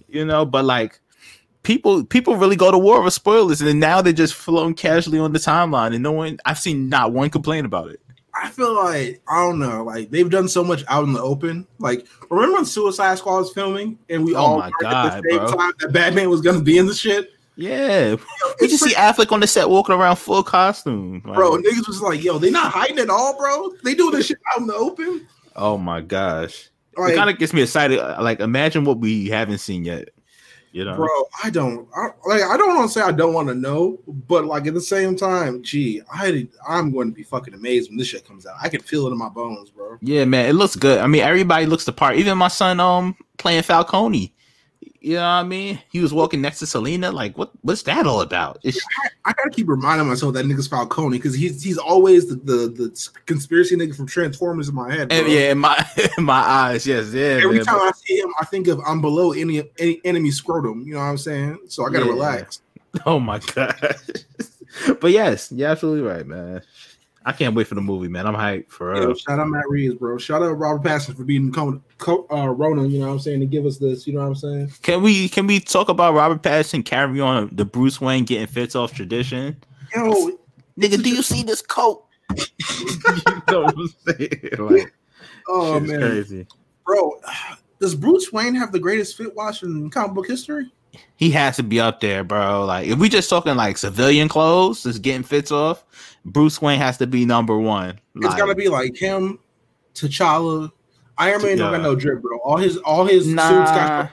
[0.08, 1.00] You know, but like
[1.64, 5.20] people people really go to war with spoilers and then now they're just floating casually
[5.20, 8.00] on the timeline and no one I've seen not one complain about it.
[8.36, 11.68] I feel like I don't know, like they've done so much out in the open.
[11.80, 15.30] Like, remember when Suicide Squad was filming and we Oh all my God, at the
[15.30, 15.52] same bro.
[15.56, 17.33] time that Batman was gonna be in the shit?
[17.56, 18.16] Yeah.
[18.60, 21.22] We just see Affleck on the set walking around full costume.
[21.26, 23.72] Like, Bro, niggas was like, yo, they not hiding at all, bro.
[23.84, 25.28] They doing this shit out in the open.
[25.56, 26.70] oh my gosh.
[26.98, 27.98] Like, it kind of gets me excited.
[27.98, 30.10] Like, imagine what we haven't seen yet.
[30.74, 31.08] You know, bro,
[31.44, 32.42] I don't I, like.
[32.42, 35.16] I don't want to say I don't want to know, but like at the same
[35.16, 38.56] time, gee, I I'm going to be fucking amazed when this shit comes out.
[38.60, 40.00] I can feel it in my bones, bro.
[40.02, 40.98] Yeah, man, it looks good.
[40.98, 42.16] I mean, everybody looks the part.
[42.16, 44.34] Even my son, um, playing Falcone.
[45.04, 45.82] You know what I mean?
[45.92, 47.12] He was walking next to Selina.
[47.12, 47.52] Like, what?
[47.62, 48.60] What's that all about?
[48.64, 48.80] It's,
[49.26, 53.10] I gotta keep reminding myself that nigga's Falcone because he's he's always the, the the
[53.26, 55.10] conspiracy nigga from Transformers in my head.
[55.10, 55.18] Bro.
[55.26, 55.86] yeah, in my
[56.18, 57.42] in my eyes, yes, yeah.
[57.44, 60.32] Every man, time but- I see him, I think of I'm below any any enemy
[60.32, 60.84] scrotum.
[60.88, 61.60] You know what I'm saying?
[61.68, 62.12] So I gotta Yeah.
[62.12, 62.62] relax.
[63.06, 63.98] oh my god.
[65.02, 66.62] but yes, you're absolutely right, man.
[67.26, 68.28] I can't wait for the movie, man.
[68.28, 69.16] I'm hyped for Yo, real.
[69.16, 70.18] shout out Matt Reeves, bro.
[70.18, 72.86] Shout out Robert Pattinson for being co- co- uh, Rona.
[72.88, 73.40] You know what I'm saying?
[73.40, 74.06] To give us this.
[74.06, 74.72] You know what I'm saying?
[74.82, 78.76] Can we can we talk about Robert Pattinson carry on the Bruce Wayne getting fits
[78.76, 79.56] off tradition?
[79.96, 80.32] Yo,
[80.80, 82.06] Nigga, do you see this coat?
[82.36, 82.46] you
[83.50, 84.50] know what I'm saying?
[84.58, 84.94] Like,
[85.48, 86.48] oh shit's man, crazy.
[86.86, 87.20] bro.
[87.80, 90.72] Does Bruce Wayne have the greatest fit watch in comic book history?
[91.16, 92.66] He has to be up there, bro.
[92.66, 95.84] Like, if we just talking like civilian clothes, just getting fits off,
[96.26, 98.00] Bruce Wayne has to be number one.
[98.16, 99.40] It's Like, gotta be like him,
[99.94, 100.72] T'Challa.
[101.18, 102.40] Iron Man don't got no drip, bro.
[102.40, 103.66] All his all his suits nah.
[103.66, 104.12] got.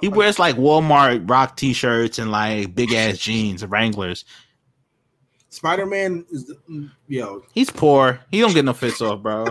[0.00, 4.24] He wears like Walmart rock t-shirts and like big ass jeans, Wranglers.
[5.50, 7.42] Spider Man is the, mm, yo.
[7.52, 8.20] He's poor.
[8.30, 9.46] He don't get no fits off, bro.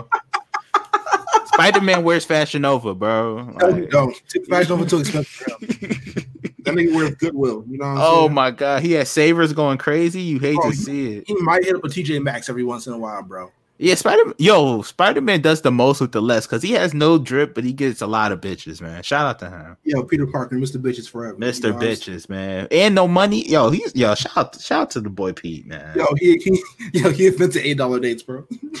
[1.46, 3.54] Spider Man wears Fashion Nova, bro.
[3.60, 4.16] Like- don't.
[4.48, 6.26] Fashion over too expensive.
[6.64, 7.64] that nigga wears Goodwill.
[7.68, 7.86] You know.
[7.86, 8.34] What I'm oh saying?
[8.34, 10.20] my god, he has savers going crazy.
[10.22, 11.24] You hate Bro, to see it.
[11.26, 13.50] He might hit up a TJ Maxx every once in a while, bro.
[13.82, 14.34] Yeah, Spider.
[14.36, 17.64] Yo, Spider Man does the most with the less because he has no drip, but
[17.64, 19.02] he gets a lot of bitches, man.
[19.02, 20.76] Shout out to him, Yo, Peter Parker, Mr.
[20.76, 21.34] Bitches forever.
[21.34, 23.48] you Mister know Bitches, man, and no money.
[23.48, 24.14] Yo, he's yo.
[24.14, 25.96] Shout out, shout out to the boy Pete, man.
[25.96, 26.62] Yo, he, he
[26.92, 28.42] yo he invented eight dollar dates, bro.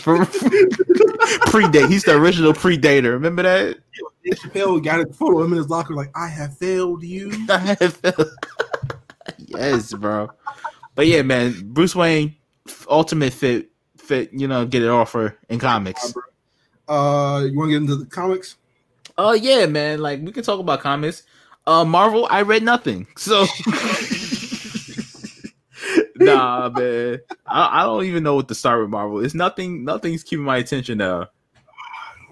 [1.48, 3.12] Predate, he's the original predator.
[3.12, 3.78] Remember that?
[4.22, 7.32] Dave Chappelle got a photo of him in his locker, like I have failed you.
[7.48, 8.28] I have failed.
[9.38, 10.30] yes, bro.
[10.94, 12.36] But yeah, man, Bruce Wayne,
[12.86, 13.69] ultimate fit,
[14.10, 14.32] fit.
[14.32, 16.12] You know, get it offer in comics.
[16.88, 18.56] Uh, you want to get into the comics?
[19.16, 20.00] Oh yeah, man.
[20.00, 21.22] Like we can talk about comics.
[21.66, 23.42] Uh, Marvel, I read nothing, so
[26.16, 27.20] nah, man.
[27.46, 29.24] I, I don't even know what to start with Marvel.
[29.24, 29.84] It's nothing.
[29.84, 31.28] Nothing's keeping my attention now.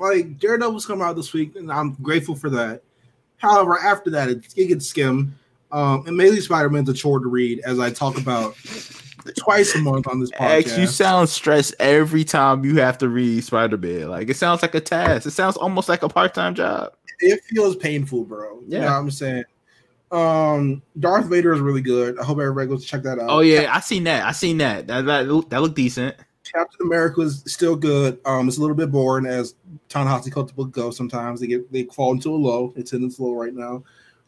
[0.01, 2.83] Like Daredevil's come out this week, and I'm grateful for that.
[3.37, 5.37] However, after that, it, it gets skim.
[5.71, 8.57] Um, Amazing Spider-Man's a chore to read, as I talk about
[9.37, 13.43] twice a month on this X, you sound stressed every time you have to read
[13.45, 14.09] Spider Man.
[14.09, 15.27] Like it sounds like a task.
[15.27, 16.93] It sounds almost like a part time job.
[17.21, 18.61] it feels painful, bro.
[18.61, 18.81] You Yeah.
[18.81, 19.45] know what I'm saying?
[20.11, 22.19] Um, Darth Vader is really good.
[22.19, 23.29] I hope everybody goes to check that out.
[23.29, 24.25] Oh yeah, I seen that.
[24.25, 24.87] I seen that.
[24.87, 26.17] That that, that looked decent.
[26.45, 28.19] Captain America is still good.
[28.25, 29.55] Um, it's a little bit boring as
[29.91, 30.97] Ta-Nehisi Coatesville goes.
[30.97, 32.73] Sometimes they get they fall into a low.
[32.75, 33.83] It's in its low right now.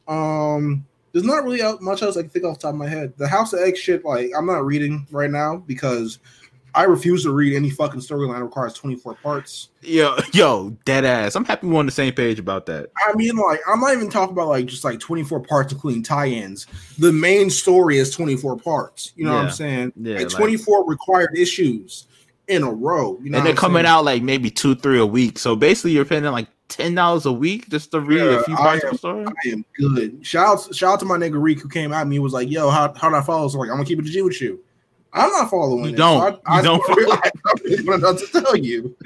[0.07, 3.13] Um, there's not really much else I can think off the top of my head.
[3.17, 6.19] The House of X shit, like I'm not reading right now because
[6.75, 9.71] I refuse to read any fucking storyline requires 24 parts.
[9.83, 11.35] Yo, yo, dead ass.
[11.35, 12.91] I'm happy we're on the same page about that.
[13.09, 16.67] I mean, like, I'm not even talking about like just like 24 parts, including tie-ins.
[16.99, 19.13] The main story is 24 parts.
[19.17, 19.93] You know what I'm saying?
[19.97, 22.07] Yeah, like like- 24 required issues
[22.49, 23.19] in a row.
[23.23, 23.87] You know, and they're coming saying?
[23.87, 25.39] out like maybe two, three a week.
[25.39, 28.57] So basically, you're paying like ten dollars a week just to read Yeah, a few
[28.57, 29.27] parts of the story.
[29.27, 30.25] I am good.
[30.25, 32.71] Shout out, shout out to my nigga Reek who came and he was like, "Yo,
[32.71, 34.61] how how do I follow?" So like, I'm gonna keep it G with you.
[35.13, 35.85] I'm not following.
[35.85, 36.21] You it, don't.
[36.21, 37.01] So I, You I don't don't.
[37.91, 38.97] I know what to tell you.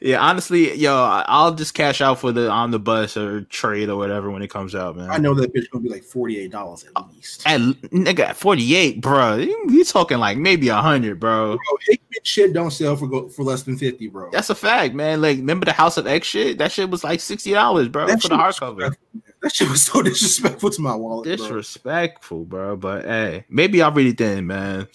[0.00, 4.30] Yeah, honestly, yo, I- I'll just cash out for the omnibus or trade or whatever
[4.30, 5.08] when it comes out, man.
[5.10, 7.44] I know that bitch gonna be like forty eight dollars at uh, least.
[7.46, 9.36] At nigga, forty eight, bro.
[9.36, 11.56] You you talking like maybe a hundred, bro.
[11.56, 14.30] Bro, shit don't sell for go, for less than fifty, bro.
[14.30, 15.22] That's a fact, man.
[15.22, 16.58] Like, remember the House of X shit?
[16.58, 18.94] That shit was like sixty dollars, bro, That for the hardcover.
[19.42, 21.24] That shit was so disrespectful to my wallet.
[21.24, 21.36] bro.
[21.36, 22.76] Disrespectful, bro.
[22.76, 24.88] But hey, maybe I'll read it then, man.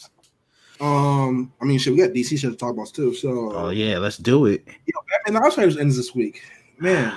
[0.81, 3.13] Um, I mean, shit, we got DC shit to talk about too.
[3.13, 4.63] So, Oh yeah, let's do it.
[4.85, 6.43] you know, Batman Outsiders ends this week.
[6.79, 7.13] Man,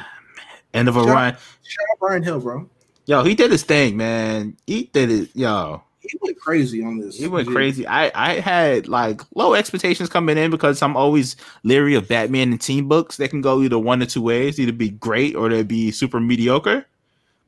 [0.74, 1.32] End of a Shout- run.
[1.34, 2.68] shout out Bryan Hill, bro.
[3.06, 4.56] Yo, he did his thing, man.
[4.66, 5.82] He did it, yo.
[6.00, 7.16] he went crazy on this.
[7.18, 7.86] He went crazy.
[7.86, 12.60] I I had like low expectations coming in because I'm always leery of Batman and
[12.60, 13.16] team books.
[13.16, 16.20] They can go either one or two ways, either be great or they'd be super
[16.20, 16.84] mediocre.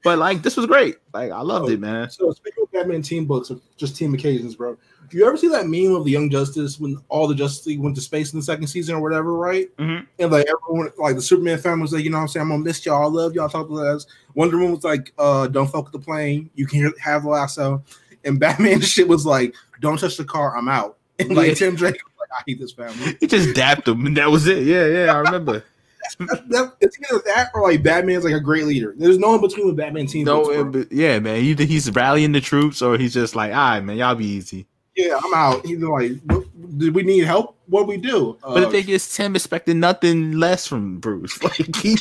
[0.05, 0.97] But like this was great.
[1.13, 2.09] Like I loved Oh, it, man.
[2.11, 4.77] So speaking of Batman team books, just team occasions, bro.
[5.11, 7.95] You ever see that meme of the Young Justice when all the Justice League went
[7.97, 9.69] to space in the second season or whatever, right?
[9.77, 10.07] Mhm.
[10.19, 12.51] And like everyone, like the Superman family was like, you know, what I'm saying, I'm
[12.51, 14.07] gonna miss y'all, I love y'all, talk to us.
[14.35, 17.83] Wonder Woman was like, uh, don't fuck with the plane, you can have the lasso.
[18.25, 20.97] And Batman shit was like, don't touch the car, I'm out.
[21.21, 21.55] And like Yeah.
[21.55, 23.17] Tim Drake was like, I hate this family.
[23.21, 24.63] He just dapped him, and that was it.
[24.65, 25.65] Yeah, yeah, I remember.
[26.19, 28.95] That- it's either that or like Batman's like a great leader.
[28.97, 30.25] There's no in between with Batman team.
[30.25, 31.37] no, but yeah, man.
[31.43, 34.67] Either he's rallying the troops or he's just like, all right, man, y'all be easy.
[34.99, 35.65] Yeah, I'm out.
[35.65, 36.45] He's like, "What-
[36.79, 37.57] did we need help?
[37.67, 38.37] What we do?
[38.43, 41.39] But the Uh, thing is, Tim expected nothing less from Bruce.
[41.43, 41.97] Like, he,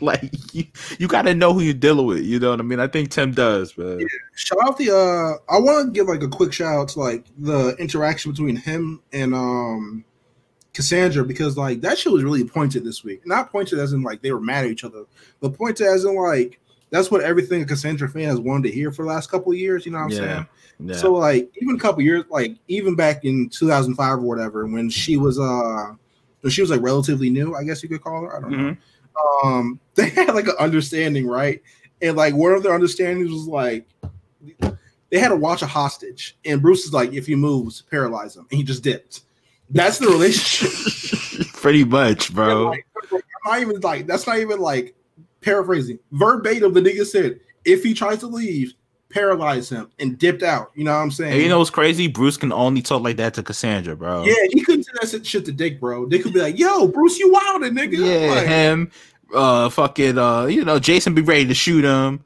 [0.00, 0.64] like you,
[0.98, 2.22] you got to know who you're dealing with.
[2.24, 2.80] You know what I mean?
[2.80, 4.00] I think Tim does, man.
[4.34, 7.24] shout out the uh I want to give like a quick shout out to like
[7.38, 10.04] the interaction between him and um
[10.74, 13.26] Cassandra because like that shit was really pointed this week.
[13.26, 15.04] Not pointed as in like they were mad at each other,
[15.40, 16.60] but pointed as in like
[16.90, 19.58] that's what everything a Cassandra fan has wanted to hear for the last couple of
[19.58, 19.84] years.
[19.84, 20.18] You know what I'm Yeah.
[20.18, 20.46] saying?
[20.80, 20.96] Yeah.
[20.96, 25.16] So like even a couple years, like even back in 2005 or whatever, when she
[25.16, 25.92] was uh
[26.40, 28.36] when she was like relatively new, I guess you could call her.
[28.36, 28.58] I don't know.
[28.58, 28.76] Mhm.
[29.44, 31.60] Um, they had like an understanding, right?
[32.00, 33.86] And like one of their understandings was like
[35.10, 38.46] they had to watch a hostage, and Bruce is like, if he moves, paralyze him,
[38.50, 39.22] and he just dipped.
[39.70, 41.48] That's the relationship.
[41.54, 42.66] Pretty much, bro.
[42.66, 44.94] Like, I'm not even like that's not even like
[45.40, 46.72] paraphrasing verbatim.
[46.72, 48.74] The nigga said, if he tries to leave,
[49.10, 50.70] paralyze him and dipped out.
[50.74, 51.32] You know what I'm saying?
[51.34, 52.08] And you know what's crazy?
[52.08, 54.24] Bruce can only talk like that to Cassandra, bro.
[54.24, 56.06] yeah, he couldn't say that shit to Dick, bro.
[56.06, 58.90] Dick could be like, "Yo, Bruce, you wildin', nigga." Yeah, Like, him,
[59.34, 62.22] uh, fucking, uh, you know, Jason be ready to shoot him.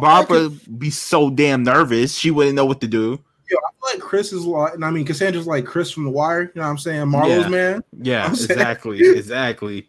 [0.00, 3.20] Barbara be so damn nervous, she wouldn't know what to do.
[3.50, 6.10] Yo, I feel like Chris is like, and I mean, Cassandra's like Chris from The
[6.10, 6.42] Wire.
[6.42, 7.08] You know what I'm saying?
[7.08, 7.48] Marlo's Yeah.
[7.48, 7.84] man.
[8.02, 9.88] Yeah, exactly, exactly,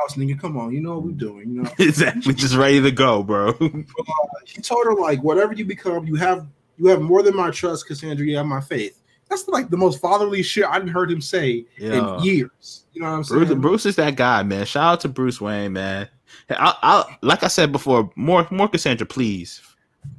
[0.00, 1.50] House nigga, come on, you know what we're doing.
[1.50, 2.34] You know, exactly.
[2.34, 3.54] Just ready to go, bro.
[3.60, 7.50] Uh, he told her like, whatever you become, you have you have more than my
[7.50, 8.26] trust, Cassandra.
[8.26, 9.00] You have my faith.
[9.30, 12.18] That's like the most fatherly shit I've heard him say Yeah.
[12.18, 12.84] in years.
[12.92, 13.44] You know what I'm saying?
[13.46, 14.66] Bruce, Bruce is that guy, man.
[14.66, 16.08] Shout out to Bruce Wayne, man.
[16.50, 19.62] I, I, like I said before, more, more Cassandra, please.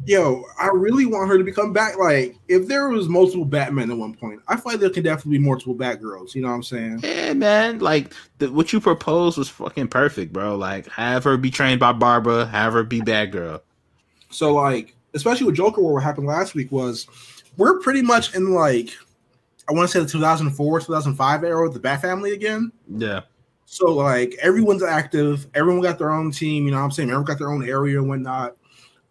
[0.06, 1.98] Yo, I really want her to become back.
[1.98, 5.40] Like, if there was multiple Batmen at one point, I feel like there can definitely
[5.40, 6.36] be multiple Batgirls.
[6.36, 7.00] You know what I'm saying?
[7.04, 7.80] Yeah, man.
[7.80, 10.56] Like the, what you proposed was fucking perfect, bro.
[10.56, 13.62] Like have her be trained by Barbara, have her be Batgirl.
[14.30, 17.08] So like, especially with Joker, War, what happened last week was
[17.58, 18.90] we're pretty much in like
[19.68, 22.72] I want to say the 2004, 2005 era with the Bat Family again.
[22.88, 23.22] Yeah,
[23.66, 27.10] So like everyone's active, everyone got their own team, you know what I'm saying?
[27.10, 28.56] Everyone got their own area and whatnot.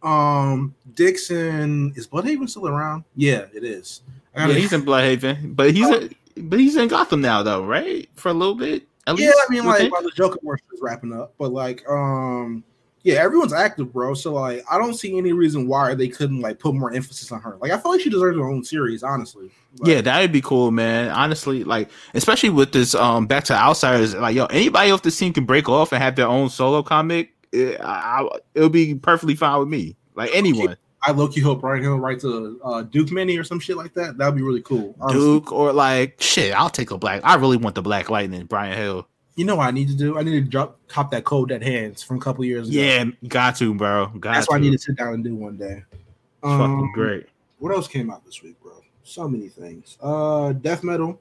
[0.04, 3.04] Um Dixon is Blüdhaven still around?
[3.16, 4.02] Yeah, it is.
[4.36, 4.48] Yeah.
[4.48, 8.08] He's in Blüdhaven, but he's a, but he's in Gotham now, though, right?
[8.16, 8.86] For a little bit.
[9.06, 11.88] At yeah, least, I mean like while the Joker work is wrapping up, but like
[11.88, 12.64] um
[13.02, 14.14] yeah, everyone's active, bro.
[14.14, 17.42] So like I don't see any reason why they couldn't like put more emphasis on
[17.42, 17.58] her.
[17.60, 19.50] Like I feel like she deserves her own series, honestly.
[19.78, 21.10] Like, yeah, that'd be cool, man.
[21.10, 25.34] Honestly, like especially with this um back to outsiders, like yo, anybody off the team
[25.34, 27.33] can break off and have their own solo comic.
[27.54, 29.96] It, I, it'll be perfectly fine with me.
[30.14, 33.60] Like anyone, I low key hope Bryan Hill writes a uh, Duke mini or some
[33.60, 34.16] shit like that.
[34.18, 34.94] That'd be really cool.
[35.00, 35.20] honestly.
[35.20, 36.52] Duke or like shit.
[36.54, 37.20] I'll take a black.
[37.24, 39.08] I really want the Black Lightning, Bryan Hill.
[39.36, 40.16] You know what I need to do?
[40.18, 42.78] I need to drop cop that cold dead hands from a couple years ago.
[42.78, 44.06] Yeah, got to, bro.
[44.06, 44.52] Got that's to.
[44.52, 45.82] what I need to sit down and do one day.
[45.92, 46.00] It's
[46.42, 47.26] fucking Um, great.
[47.58, 48.72] What else came out this week, bro?
[49.02, 49.98] So many things.
[50.00, 51.20] Uh, death metal,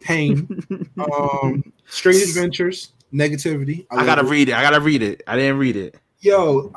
[0.00, 0.48] pain,
[0.98, 3.86] um, strange adventures, negativity.
[3.90, 4.30] I gotta it.
[4.30, 4.54] read it.
[4.54, 5.22] I gotta read it.
[5.26, 5.98] I didn't read it.
[6.20, 6.72] Yo,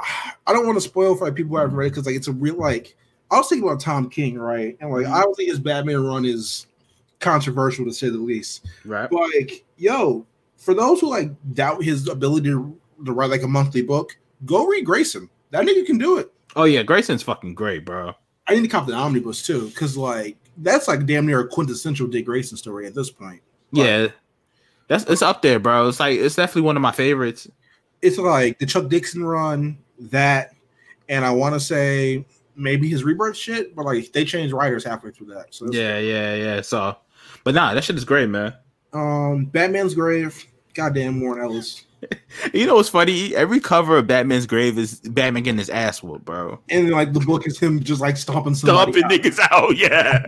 [0.46, 2.28] I don't want to spoil for like, people who haven't read it because like it's
[2.28, 2.96] a real like.
[3.30, 4.78] I was thinking about Tom King, right?
[4.80, 6.68] And like I don't think his Batman run is
[7.20, 8.66] controversial to say the least.
[8.86, 9.10] Right.
[9.10, 10.26] But like, yo,
[10.58, 14.66] for those who like doubt his ability to, to write like a monthly book, go
[14.66, 15.30] read Grayson.
[15.52, 16.32] That nigga can do it.
[16.56, 18.14] Oh yeah, Grayson's fucking great, bro.
[18.48, 22.08] I need to cop the omnibus too, because like that's like damn near a quintessential
[22.08, 23.42] Dick Grayson story at this point.
[23.72, 24.08] Like, Yeah,
[24.88, 25.88] that's it's up there, bro.
[25.88, 27.48] It's like it's definitely one of my favorites.
[28.02, 30.54] it's like the Chuck Dixon run, that,
[31.10, 35.12] and I want to say maybe his rebirth shit, but like they changed writers halfway
[35.12, 35.54] through that.
[35.54, 36.62] So Yeah, yeah, yeah.
[36.62, 36.98] So,
[37.44, 38.54] but nah, that shit is great, man.
[38.94, 41.86] um, Batman's grave, goddamn Warren Ellis,
[42.54, 43.36] You know what's funny?
[43.36, 46.60] Every cover of Batman's grave is Batman getting his ass whooped, bro.
[46.70, 48.56] and like the book is him just like stomping.
[48.56, 49.12] Stomping out.
[49.12, 50.28] niggas out, yeah.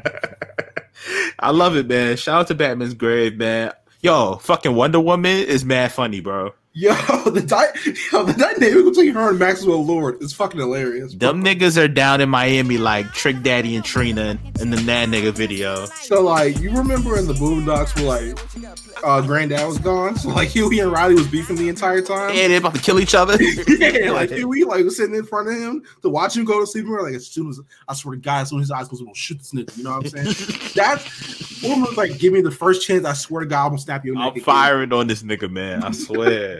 [1.40, 2.18] I love it, man.
[2.18, 3.72] Shout out to Batman's grave, man.
[4.02, 6.54] Yo, fucking Wonder Woman is mad funny, bro.
[6.74, 6.94] Yo,
[7.26, 11.16] the di- yo, the dynamic between her and Maxwell Lord is fucking hilarious.
[11.16, 11.30] bro.
[11.30, 15.34] Them niggas are down in Miami like Trick Daddy and Trina in the That Nigga
[15.34, 15.86] video.
[15.88, 20.50] So like, you remember in the Boondocks where like, uh, Granddad was gone, so like
[20.50, 22.36] Huey and Riley was beefing the entire time.
[22.36, 23.42] Yeah, they about to kill each other.
[23.68, 26.68] yeah, like Huey like was sitting in front of him to watch him go to
[26.68, 26.84] sleep.
[26.84, 28.88] And we're like, as soon as I swear to God, as soon as his eyes
[28.88, 29.76] close, gonna shoot this nigga.
[29.76, 30.72] You know what I'm saying?
[30.76, 33.06] That's was like, give me the first chance.
[33.06, 34.24] I swear to God, I'm gonna snap your neck.
[34.24, 35.84] I'm again." firing on this nigga, man.
[35.84, 36.59] I swear.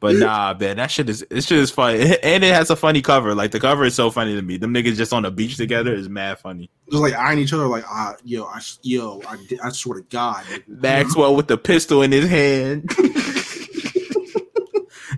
[0.00, 3.00] But nah, man, that shit is this shit is funny, and it has a funny
[3.02, 3.34] cover.
[3.34, 4.56] Like the cover is so funny to me.
[4.58, 6.68] Them niggas just on the beach together is mad funny.
[6.90, 10.44] Just like eyeing each other, like, ah, yo, I, yo, I, I swear to God.
[10.66, 12.90] Maxwell with the pistol in his hand.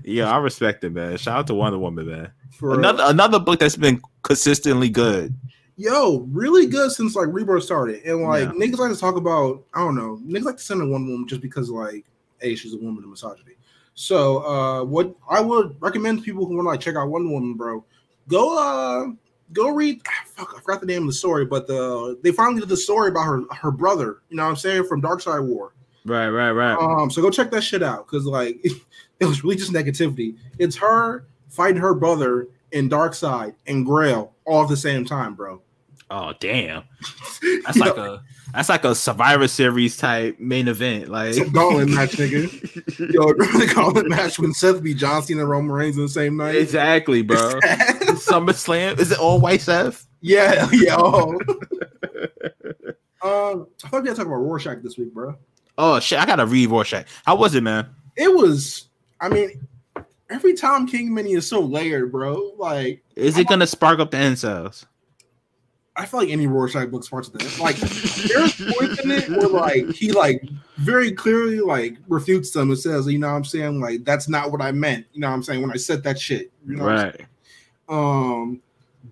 [0.05, 1.17] yeah, I respect it, man.
[1.17, 2.31] Shout out to Wonder Woman, man.
[2.53, 2.79] For real.
[2.79, 5.35] Another another book that's been consistently good.
[5.77, 8.03] yo, really good since like Rebirth started.
[8.05, 8.53] And like Yeah.
[8.53, 11.27] niggas like to talk about, I don't know, niggas like to send a one woman
[11.29, 12.07] just because like,
[12.41, 13.53] hey, she's a woman and misogyny.
[13.96, 17.30] So uh what I would recommend to people who want to like check out Wonder
[17.30, 17.85] Woman, bro,
[18.28, 19.12] go uh
[19.52, 22.61] go read ah, fuck, I forgot the name of the story, but the they finally
[22.61, 25.72] did the story about her her brother, you know what I'm saying, from Darkseid War.
[26.04, 26.76] Right, right, right.
[26.76, 28.61] Um, so go check that shit out because like
[29.20, 30.37] it was really just negativity.
[30.59, 35.62] It's her fighting her brother in Darkseid and Grail all at the same time, bro.
[36.11, 36.85] oh damn.
[37.64, 38.22] That's like a
[38.57, 41.09] that's like a Survivor Series type main event.
[41.11, 42.45] Like It's a gauntlet match, nigga.
[43.12, 46.38] Yo, the gauntlet match when Seth beat John Cena and Roman Reigns in the same
[46.38, 46.55] night?
[46.57, 47.37] exactly, bro.
[48.16, 50.07] SummerSlam is it all white Seth?
[50.23, 50.97] yeah, yeah.
[50.99, 51.35] Oh.
[53.23, 55.37] um, I thought we had to talk about Rorschach this week, bro.
[55.77, 57.07] Oh shit, I gotta read Rorschach.
[57.27, 57.90] How was it, man?
[58.16, 58.88] It was,
[59.21, 59.69] I mean,
[60.31, 62.53] every Tom King mini is so layered, bro.
[62.57, 64.87] Like, Is it gonna spark up the incels?
[65.96, 67.59] I feel like any Rorschach book parts of that.
[67.59, 70.42] Like, there's points in it where like he like
[70.76, 73.80] very clearly like refutes them and says, you know what I'm saying?
[73.80, 75.06] Like, that's not what I meant.
[75.12, 75.62] You know what I'm saying?
[75.62, 76.52] When I said that shit.
[76.66, 77.26] You know what I'm Right.
[77.88, 78.62] Um,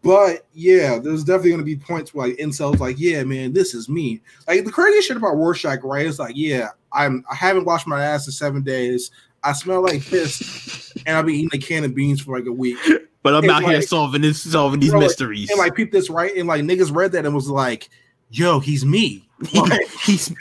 [0.03, 3.89] but yeah, there's definitely gonna be points where like incels like, yeah, man, this is
[3.89, 4.21] me.
[4.47, 6.07] Like the craziest shit about Rorschach, right?
[6.07, 9.11] Is like, yeah, I'm I haven't washed my ass in seven days.
[9.43, 12.53] I smell like piss, and I've been eating a can of beans for like a
[12.53, 12.79] week.
[13.25, 15.51] But I'm It's out here solving this solving these Bro, like- mysteries.
[15.51, 17.89] And like, peep this right, and like niggas read that and was like,
[18.31, 19.27] yo, he's me.
[19.55, 20.33] Like, He's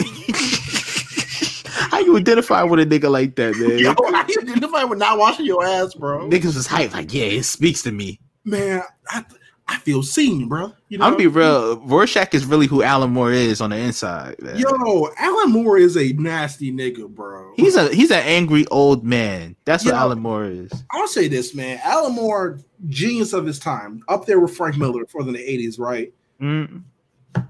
[1.89, 3.79] How you identify with a nigga like that, man?
[3.79, 3.95] yo,
[4.27, 6.27] you identify with not washing your ass, bro.
[6.29, 8.19] Niggas was hype, like, yeah, it speaks to me.
[8.45, 9.23] Man, I
[9.67, 10.73] I feel seen, bro.
[10.89, 11.77] You know, I'm gonna be real.
[11.81, 14.35] Rorschach is really who Alan Moore is on the inside.
[14.41, 14.57] Man.
[14.57, 17.53] Yo, Alan Moore is a nasty nigga, bro.
[17.55, 19.55] He's a he's an angry old man.
[19.65, 20.71] That's what Alan Moore is.
[20.91, 21.79] I'll say this, man.
[21.83, 26.13] Alan Moore, genius of his time, up there with Frank Miller for the 80s, right?
[26.41, 26.83] Mm.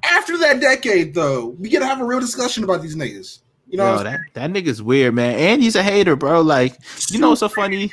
[0.04, 3.39] After that decade, though, we gotta have a real discussion about these niggas.
[3.67, 5.36] You know, Yo, that, that nigga's weird, man.
[5.39, 6.41] And he's a hater, bro.
[6.41, 6.78] Like,
[7.10, 7.91] you know what's so funny?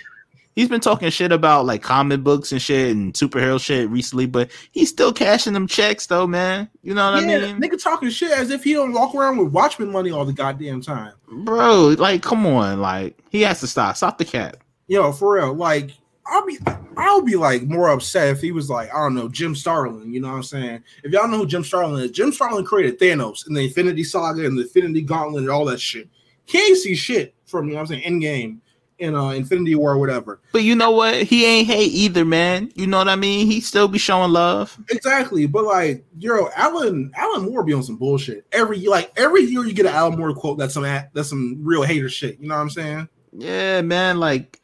[0.57, 4.51] He's been talking shit about like comic books and shit and superhero shit recently, but
[4.73, 6.69] he's still cashing them checks though, man.
[6.83, 7.61] You know what yeah, I mean?
[7.61, 10.81] nigga talking shit as if he don't walk around with Watchmen money all the goddamn
[10.81, 11.13] time.
[11.29, 13.97] Bro, like, come on, like he has to stop.
[13.97, 14.57] Stop the cap.
[14.89, 15.93] Yo, for real, like
[16.27, 16.59] I'll be,
[16.97, 20.13] I'll be like more upset if he was like, I don't know, Jim Starlin.
[20.13, 20.83] You know what I'm saying?
[21.05, 24.47] If y'all know who Jim Starlin is, Jim Starlin created Thanos and the Infinity Saga
[24.47, 26.09] and the Infinity Gauntlet and all that shit.
[26.45, 28.59] He ain't see shit from you know what I'm saying Endgame
[29.01, 30.41] and uh Infinity War or whatever.
[30.53, 31.23] But you know what?
[31.23, 32.71] He ain't hate either, man.
[32.75, 33.47] You know what I mean?
[33.47, 34.77] He still be showing love.
[34.91, 39.65] Exactly, but like, yo, Alan Alan Moore be on some bullshit every like every year
[39.65, 42.39] you get an Alan Moore quote that's some that's some real hater shit.
[42.41, 43.09] You know what I'm saying?
[43.33, 44.19] Yeah, man.
[44.19, 44.59] Like,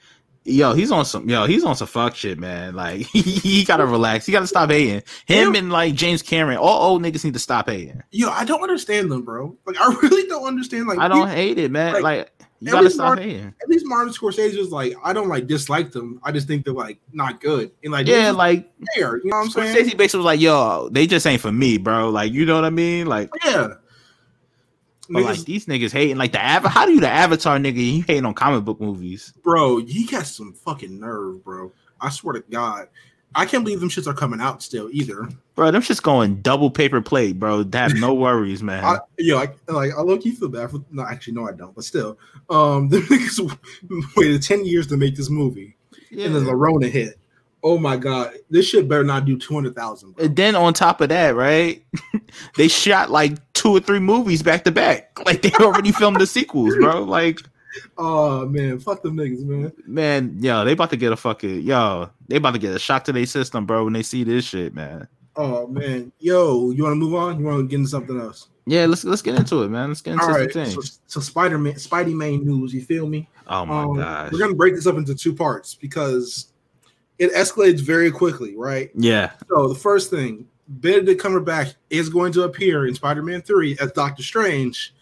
[0.44, 2.74] yo, he's on some yo, he's on some fuck shit, man.
[2.74, 4.26] Like, he, he gotta relax.
[4.26, 5.02] He gotta stop hating.
[5.26, 5.58] Him Yeah.
[5.60, 8.02] and like James Cameron, all old niggas need to stop hating.
[8.10, 9.56] Yo, I don't understand them, bro.
[9.66, 10.88] Like, I really don't understand.
[10.88, 11.94] Like, I don't hate it, man.
[11.94, 13.54] like, Like, you every gotta stop smart- hating.
[13.62, 16.20] at least Martin Scorsese was like, I don't like dislike them.
[16.22, 17.70] I just think they're like not good.
[17.84, 19.18] And like, Yeah, like there.
[19.18, 19.76] You know what I'm saying?
[19.76, 22.10] Scorsese basically was like, yo, they just ain't for me, bro.
[22.10, 23.06] Like, you know what I mean?
[23.06, 23.74] Like, Yeah.
[25.08, 26.68] but like these niggas hating like the Ava.
[26.68, 27.76] How do you the Avatar nigga?
[27.76, 29.32] You hating on comic book movies?
[29.42, 31.72] bro, he got some fucking nerve, bro.
[32.00, 32.88] I swear to God.
[33.34, 35.28] I can't believe them shits are coming out still either.
[35.54, 37.64] Bro, them just going double paper plate, bro.
[37.72, 38.82] Have no worries, man.
[38.84, 40.78] I, yo, I, like I low key feel bad for.
[40.90, 41.74] No, actually, no, I don't.
[41.74, 43.58] But still, um, the niggas
[44.16, 45.76] waited ten years to make this movie,
[46.10, 46.26] Yeah.
[46.26, 47.18] and then the Rona hit.
[47.62, 50.14] Oh my god, this shit better not do two hundred thousand.
[50.18, 51.84] And then on top of that, right?
[52.56, 55.18] they shot like two or three movies back to back.
[55.26, 57.02] Like they already filmed the sequels, bro.
[57.02, 57.40] Like,
[57.98, 59.72] Oh man, fuck them niggas, man.
[59.86, 63.04] man, yo, they about to get a fucking yo, they about to get a shock
[63.04, 65.08] to their system, bro, when they see this shit, man.
[65.36, 67.38] Oh man, yo, you want to move on?
[67.38, 68.48] You want to get into something else?
[68.66, 69.88] Yeah, let's let's get into it, man.
[69.88, 70.52] Let's get into All right.
[70.52, 70.74] things.
[70.74, 72.74] So, so Spider Man, Spidey Man news.
[72.74, 73.28] You feel me?
[73.48, 74.32] oh my Um, gosh.
[74.32, 76.52] We're gonna break this up into two parts because
[77.18, 78.90] it escalates very quickly, right?
[78.94, 79.32] Yeah.
[79.48, 84.22] So the first thing, Benedict Cumberbatch is going to appear in Spider-Man 3 as Doctor
[84.22, 84.92] Strange.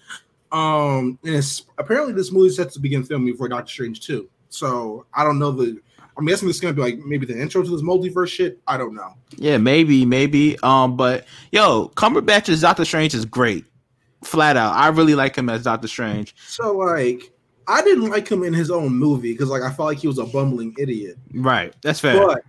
[0.54, 4.28] Um, and it's apparently this movie set to begin filming for Doctor Strange 2.
[4.50, 5.80] So I don't know the
[6.16, 8.60] I'm guessing this is gonna be like maybe the intro to this multiverse shit.
[8.68, 9.14] I don't know.
[9.36, 10.56] Yeah, maybe, maybe.
[10.62, 13.64] Um, but yo, Cumberbatch as Doctor Strange is great.
[14.22, 14.74] Flat out.
[14.74, 16.36] I really like him as Doctor Strange.
[16.46, 17.32] So like
[17.66, 20.18] I didn't like him in his own movie because like I felt like he was
[20.18, 21.16] a bumbling idiot.
[21.32, 21.74] Right.
[21.82, 22.24] That's fair.
[22.24, 22.42] But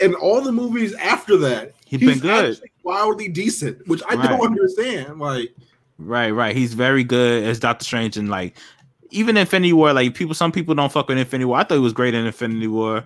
[0.00, 2.60] in all the movies after that, He's been good.
[2.82, 4.30] wildly decent, which I Right.
[4.30, 5.20] don't understand.
[5.20, 5.54] Like
[6.04, 6.54] Right, right.
[6.56, 8.56] He's very good as Doctor Strange and like
[9.10, 11.58] even Infinity War, like people some people don't fuck with Infinity War.
[11.58, 13.04] I thought he was great in Infinity War.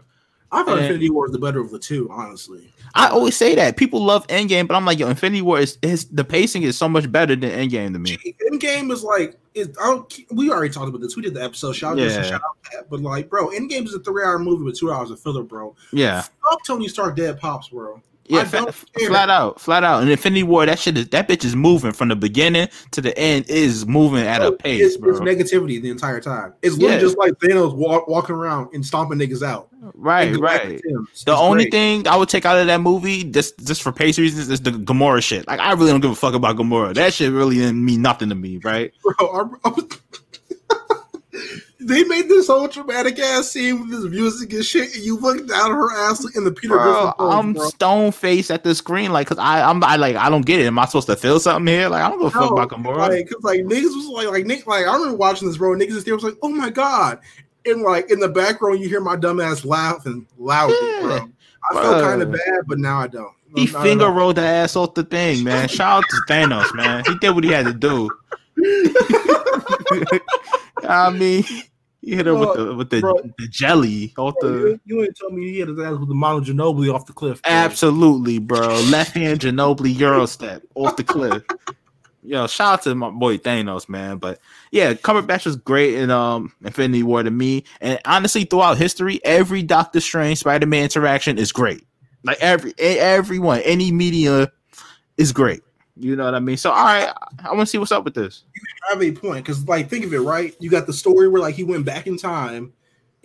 [0.53, 0.84] I thought Yeah.
[0.84, 2.72] Infinity War is the better of the two, honestly.
[2.94, 3.76] I always say that.
[3.76, 6.88] People love Endgame, but I'm like, yo, Infinity War is, is the pacing is so
[6.88, 8.16] much better than Endgame to me.
[8.53, 11.16] Endgame is like it, I don't, we already talked about this.
[11.16, 11.72] We did the episode.
[11.74, 12.22] Shout out, Yeah.
[12.22, 12.88] shout out that.
[12.90, 15.74] But like, bro, Endgame is a three-hour movie with two hours of filler, bro.
[15.92, 16.22] Yeah.
[16.22, 18.01] Fuck Tony Stark dead pops, bro.
[18.29, 18.72] Yeah, fa-
[19.07, 20.03] flat out, flat out.
[20.03, 23.16] And Infinity War, that shit is that bitch is moving from the beginning to the
[23.18, 25.11] end is moving at a oh, pace, it's, bro.
[25.11, 26.53] it's negativity the entire time.
[26.62, 27.01] It's literally Yeah.
[27.01, 29.68] just like Thanos walk, walking around and stomping niggas out.
[29.95, 30.81] right, right.
[30.81, 31.72] Galactic The It's only great.
[31.72, 34.70] thing I would take out of that movie, just just for pace reasons, is the
[34.72, 35.47] Gamora shit.
[35.47, 36.95] Like I really don't give a fuck about Gamora.
[36.95, 38.93] That shit really didn't mean nothing to me, right?
[39.03, 39.29] bro.
[39.29, 39.89] I'm- I'm-
[41.87, 45.47] they made this whole dramatic ass scene with this music and shit, and you look
[45.47, 47.68] down her ass in the Peter Bro, Griffin I'm bro.
[47.68, 50.66] stone faced at the screen, like, cause I, I'm, I like, I don't get it.
[50.66, 51.89] Am I supposed to feel something here?
[51.89, 53.09] Like, I don't give a fuck about Gamora.
[53.09, 55.70] Like, cause like niggas was like, like Nick, like I remember watching this, bro.
[55.76, 57.20] Niggas was there was like, oh my god,
[57.64, 61.01] and like in the background you hear my dumb ass laughing loudly, Yeah.
[61.03, 61.28] bro.
[61.70, 63.34] I felt kind of bad, but now I don't.
[63.57, 64.12] he I finger know.
[64.14, 65.66] rolled the ass off the thing, man.
[65.76, 67.05] Shout out to Thanos, man.
[67.07, 68.09] He did what he had to do.
[70.89, 71.45] I mean,
[72.07, 73.21] he hit her with the with the, Bro.
[73.37, 74.49] the jelly off the.
[74.49, 77.13] you, you ain't tell me he had his ass with the Manu Ginobili off the
[77.13, 77.43] cliff.
[77.43, 77.53] bro.
[77.53, 78.81] Absolutely, bro.
[78.91, 81.43] Left hand Ginobili Euro step off the cliff.
[82.23, 84.19] Yo, shout out to my boy Thanos, man.
[84.19, 84.39] But
[84.71, 87.65] yeah, Cumberbatch was great in um Infinity War to me.
[87.81, 91.85] And honestly, throughout history, every Doctor Strange Spider Man interaction is great.
[92.23, 94.53] Like every everyone, any media
[95.19, 95.63] is great.
[95.99, 96.57] You know what I mean?
[96.57, 97.12] So all right,
[97.44, 98.44] I want to see what's up with this.
[98.55, 100.55] You have a point because, like, think of it, right?
[100.61, 102.72] You got the story where like he went back in time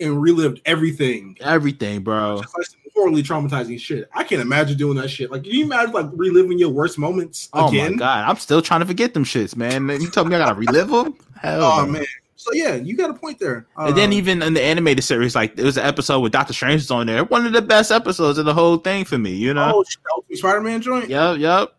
[0.00, 1.36] and relived everything.
[1.40, 2.40] Everything, bro.
[2.40, 4.08] Just like horribly traumatizing shit.
[4.14, 5.30] I can't imagine doing that shit.
[5.30, 7.92] Like, can you imagine like reliving your worst moments Oh again?
[7.92, 9.88] my god, I'm still trying to forget them shits, man.
[9.88, 11.14] You told me I gotta relive them?
[11.40, 12.04] Hell Oh man.
[12.36, 13.66] So yeah, you got a point there.
[13.76, 16.52] And then Uh, even in the animated series, like there was an episode with Doctor
[16.52, 17.24] Strange was on there.
[17.24, 19.84] One of the best episodes of the whole thing for me, you know?
[20.10, 21.08] oh, Spider Man joint.
[21.08, 21.74] Yep, yep.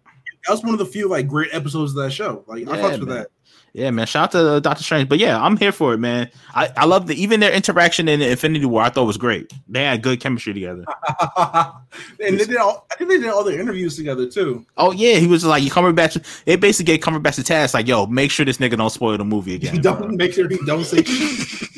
[0.45, 2.43] That was one of the few like great episodes of that show.
[2.47, 3.27] Like I Yeah, fucked with that.
[3.73, 4.05] Yeah, man.
[4.05, 5.09] Shout out to uh, Doctor Strange.
[5.09, 6.29] But yeah, I'm here for it, man.
[6.53, 9.51] I, I love the even their interaction in Infinity War, I thought was great.
[9.67, 10.85] They had good chemistry together.
[11.37, 12.85] and they did all.
[12.91, 14.63] I think they did all their interviews together too.
[14.77, 16.43] Oh yeah, he was like you Cumberbatch.
[16.45, 19.25] They basically gave Cumberbatch the task, like, yo, make sure this nigga don't spoil the
[19.25, 19.81] movie again.
[19.81, 21.03] don't make sure he don't say.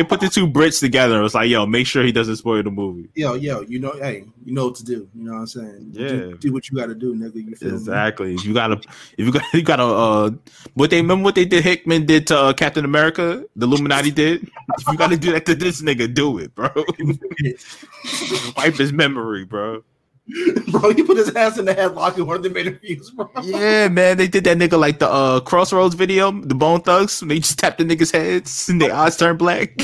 [0.00, 1.20] they put the two Brits together.
[1.20, 3.10] It was like, yo, make sure he doesn't spoil the movie.
[3.14, 5.08] yo, yo, you know, hey, you know what to do.
[5.14, 5.90] You know what I'm saying?
[5.92, 6.08] Yeah.
[6.08, 7.34] do, do what you got to do, nigga.
[7.34, 7.74] You feel me?
[7.74, 8.34] Exactly.
[8.34, 8.80] If you gotta,
[9.18, 10.30] if you got, you gotta, uh,
[10.74, 11.62] what they remember what they did.
[11.62, 13.44] Hickman did to uh, Captain America.
[13.56, 14.50] The Illuminati did.
[14.78, 16.70] If you gotta do that to this nigga, do it, bro.
[18.56, 19.84] Wipe his memory, bro.
[20.70, 23.28] bro, he put his ass in the headlock and one of them interviews, bro.
[23.42, 24.16] Yeah, man.
[24.16, 27.20] They did that nigga like the uh, Crossroads video, the Bone Thugs.
[27.20, 29.70] They just tapped the niggas' heads and their eyes turned black.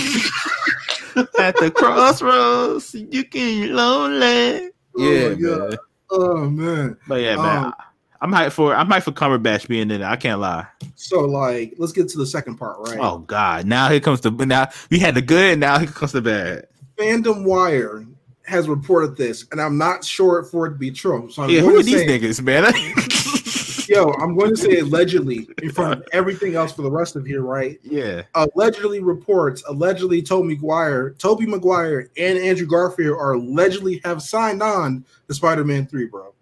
[1.39, 4.71] At the crossroads, you can lonely.
[4.99, 5.71] Oh Yeah, God.
[5.71, 5.79] man.
[6.11, 6.97] Oh man.
[7.09, 7.65] But yeah, man.
[7.67, 7.75] Um,
[8.21, 10.03] I'm hyped for I'm hyped for Cumberbatch being in it.
[10.03, 10.67] I can't lie.
[10.95, 12.99] So like, let's get to the second part, right?
[13.01, 13.67] Oh God!
[13.67, 15.53] Now here comes the now we had the good.
[15.53, 16.67] and Now here comes the bad.
[16.99, 18.07] Fandom Wire
[18.47, 21.29] has reported this, and I'm not sure for it to be true.
[21.31, 22.65] So I'm Yeah, who are these say, niggas, man?
[23.89, 27.27] yo, I'm going to say allegedly in front of everything else for the rest of
[27.27, 27.79] here, right?
[27.83, 34.63] yeah, Allegedly reports, allegedly Tobey Maguire, Tobey Maguire and Andrew Garfield are allegedly have signed
[34.63, 36.35] on to Spider-Man 3, bro.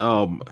[0.00, 0.42] um,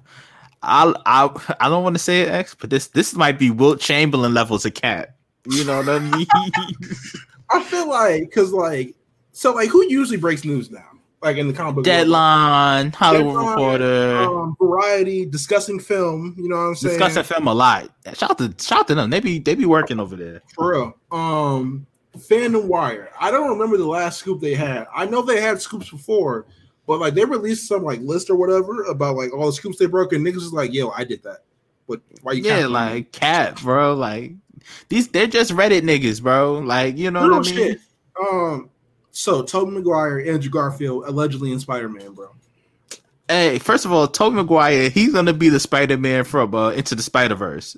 [0.63, 3.81] I I I don't want to say it, X, but this this might be Wilt
[3.81, 5.17] Chamberlain levels of cat.
[5.49, 6.27] You know what I mean?
[7.51, 8.95] I feel like because like
[9.33, 10.87] so like who usually breaks news now?
[11.23, 11.99] Like in the comic book world?
[11.99, 16.35] Deadline, Hollywood Deadline, Reporter, um, variety, discussing film.
[16.37, 16.99] You know what I'm saying?
[16.99, 17.91] discuss that film a lot.
[18.15, 19.11] Shout out to shout out to them.
[19.11, 20.43] They be they be working over there.
[20.55, 20.97] For real.
[21.13, 23.11] Um, Fandom Wire.
[23.21, 24.87] I don't remember the last scoop they had.
[24.95, 26.47] I know they had scoops before,
[26.87, 29.87] But like they released some like list or whatever about like all the scoops they
[29.87, 31.45] broke, and niggas was like, "Yo, I did that."
[31.89, 32.43] But why you?
[32.43, 33.95] Yeah, like cat, bro.
[33.95, 34.33] Like
[34.89, 36.59] these, they're just Reddit niggas, bro.
[36.59, 37.57] Like you know Real what I mean?
[37.57, 37.81] shit.
[38.21, 38.71] Um,
[39.13, 42.31] so Tobey Maguire, Andrew Garfield, allegedly in Spider Man, bro.
[43.29, 46.95] Hey, first of all, Tobey Maguire, he's gonna be the Spider Man from uh, Into
[46.95, 47.77] the Spider Verse.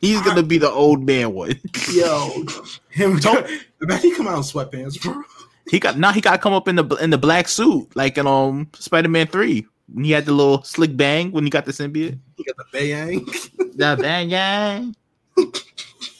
[0.00, 1.58] He's gonna be the old man one.
[1.92, 2.44] Yo,
[2.90, 3.18] him.
[3.24, 5.22] I bet he come out in sweatpants, bro.
[5.70, 8.18] He got now he got to come up in the in the black suit like
[8.18, 9.66] in um Spider Man three.
[9.92, 12.18] When he had the little slick bang when he got the symbiote.
[12.36, 13.26] He got the bayang.
[13.76, 14.94] The bang.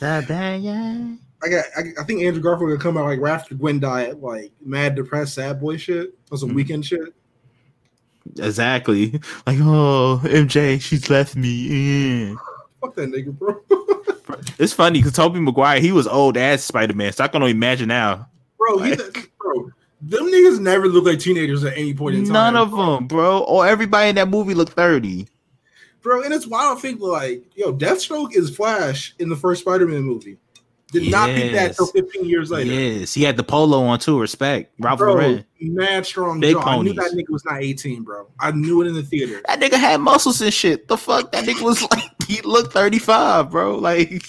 [0.00, 1.18] The bang.
[1.44, 1.64] I got.
[1.76, 4.94] I, I think Andrew Garfield gonna come out like right after Gwen died, like mad,
[4.94, 6.64] depressed, sad boy shit or some Mhm.
[6.66, 7.14] Weeknd shit.
[8.38, 9.20] Exactly.
[9.46, 12.34] Like, oh, MJ, she's left me.
[12.80, 13.60] Fuck that nigga, bro.
[14.58, 17.52] It's funny because Tobey Maguire, he was old as Spider Man, so I can only
[17.52, 18.28] imagine now.
[18.56, 18.94] bro, he,
[19.38, 19.70] bro,
[20.00, 22.32] them niggas never look like teenagers at any point in time.
[22.32, 23.40] None of them, bro.
[23.42, 25.26] Or everybody in that movie looked 30.
[26.02, 26.22] bro.
[26.22, 30.38] And it's wild to think like, yo, Deathstroke is Flash in the first Spider-Man movie.
[30.94, 31.76] Did not think that Yes.
[31.76, 32.70] till 15 years later.
[32.72, 34.18] Yes, he had the polo on too.
[34.18, 35.44] Respect, Ralph Bro, Lauren.
[35.60, 36.60] mad strong Big jaw.
[36.60, 38.26] I knew that nigga was not 18, bro.
[38.40, 39.42] I knew it in the theater.
[39.46, 40.88] That nigga had muscles and shit.
[40.88, 43.76] The fuck, that nigga was like he looked thirty five, bro.
[43.76, 44.22] Like,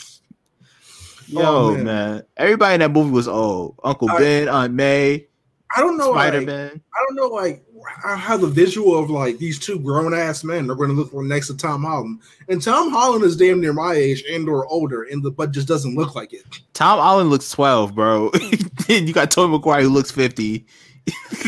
[1.35, 1.83] oh, yo, Oh, man.
[1.85, 2.23] man.
[2.37, 3.75] everybody in that movie was old.
[3.83, 5.27] Uncle I- Ben, Aunt May,
[5.75, 6.81] I don't know, Spider like, Man.
[6.93, 10.69] I don't know, like how have the visual of like these two grown ass men
[10.69, 12.19] are going to look next to Tom Holland,
[12.49, 15.67] and Tom Holland is damn near my age and or older, and the but just
[15.67, 16.45] doesn't look like it.
[16.73, 18.31] Tom Holland looks twelve, bro.
[18.89, 20.65] you got Tobey Maguire who looks fifty.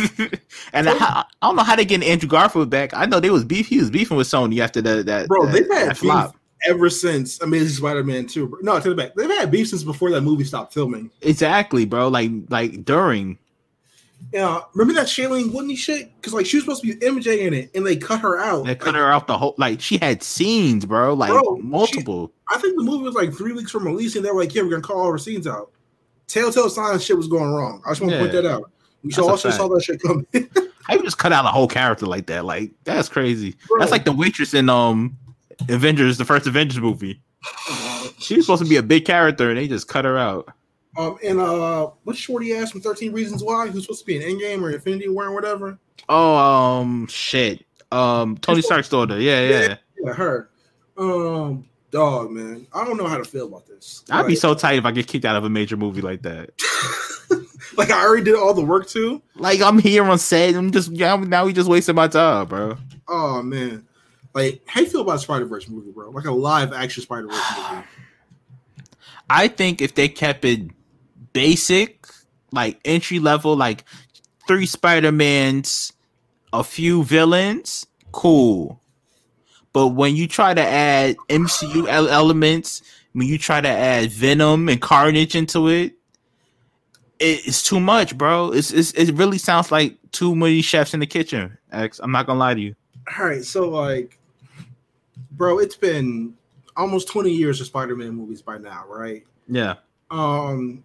[0.73, 2.93] and I, I don't know how they get Andrew Garfield back.
[2.93, 3.67] I know they was beef.
[3.67, 5.07] He was beefing with Sony after that.
[5.07, 6.33] That Bro, that, they've had beef
[6.65, 8.59] ever since Amazing Spider-Man 2.
[8.61, 9.15] No, take it back.
[9.15, 11.09] They've had beef since before that movie stopped filming.
[11.21, 12.07] Exactly, bro.
[12.07, 13.38] Like like during.
[14.34, 16.11] Yeah, remember that Shailene Woodley shit?
[16.15, 18.65] Because like she was supposed to be MJ in it, and they cut her out.
[18.65, 21.13] They cut her out the whole like she had scenes, bro.
[21.13, 22.34] Like Bro, multiple.
[22.49, 24.24] I think the movie was like three weeks from releasing.
[24.24, 25.72] They were like, "Yeah, we're gonna call all her scenes out."
[26.28, 27.82] Telltale signs shit was going wrong.
[27.86, 28.70] I just want to point that out.
[29.03, 30.28] We That's also saw that shit coming.
[30.84, 32.43] How you just cut out a whole character like that?
[32.43, 33.55] Like that's crazy.
[33.68, 33.80] Bro.
[33.80, 35.18] That's like the waitress in um
[35.70, 37.22] Avengers, the first Avengers movie.
[38.20, 40.49] She was supposed to be a big character, and they just cut her out.
[40.97, 43.67] Um, and uh, what's Shorty ass from Thirteen Reasons Why?
[43.67, 45.79] Who's supposed to be an Endgame or Infinity War or whatever?
[46.09, 47.65] Oh, um, shit.
[47.91, 49.19] Um, Tony Stark's daughter.
[49.19, 49.77] Yeah, yeah.
[50.03, 50.49] Yeah, her.
[50.97, 54.03] Um, dog, man, I don't know how to feel about this.
[54.09, 56.51] I'd be so tight if I get kicked out of a major movie like that.
[57.77, 59.21] like I already did all the work too.
[59.35, 60.55] Like I'm here on set.
[60.55, 61.15] I'm just yeah.
[61.15, 62.77] Now we just wasting my time, bro.
[63.07, 63.87] Oh man,
[64.33, 66.09] like how you feel about Spider Verse movie, bro?
[66.09, 67.83] Like a live action Spider Verse movie.
[69.29, 70.71] I think if they kept it
[71.34, 72.07] basic,
[72.51, 73.84] like entry level, like
[74.47, 75.93] three Spider Mans,
[76.53, 78.82] a few villains, cool.
[79.73, 82.82] But when you try to add MCU elements,
[83.13, 85.93] when you try to add Venom and Carnage into it,
[87.19, 88.51] it- it's too much, bro.
[88.51, 91.57] It's, it's it really sounds like too many chefs in the kitchen.
[91.71, 92.75] X, I'm not gonna lie to you.
[93.19, 94.17] All right, so like,
[95.32, 96.34] bro, it's been
[96.75, 99.25] almost twenty years of Spider Man movies by now, right?
[99.47, 99.75] Yeah,
[100.11, 100.84] Um,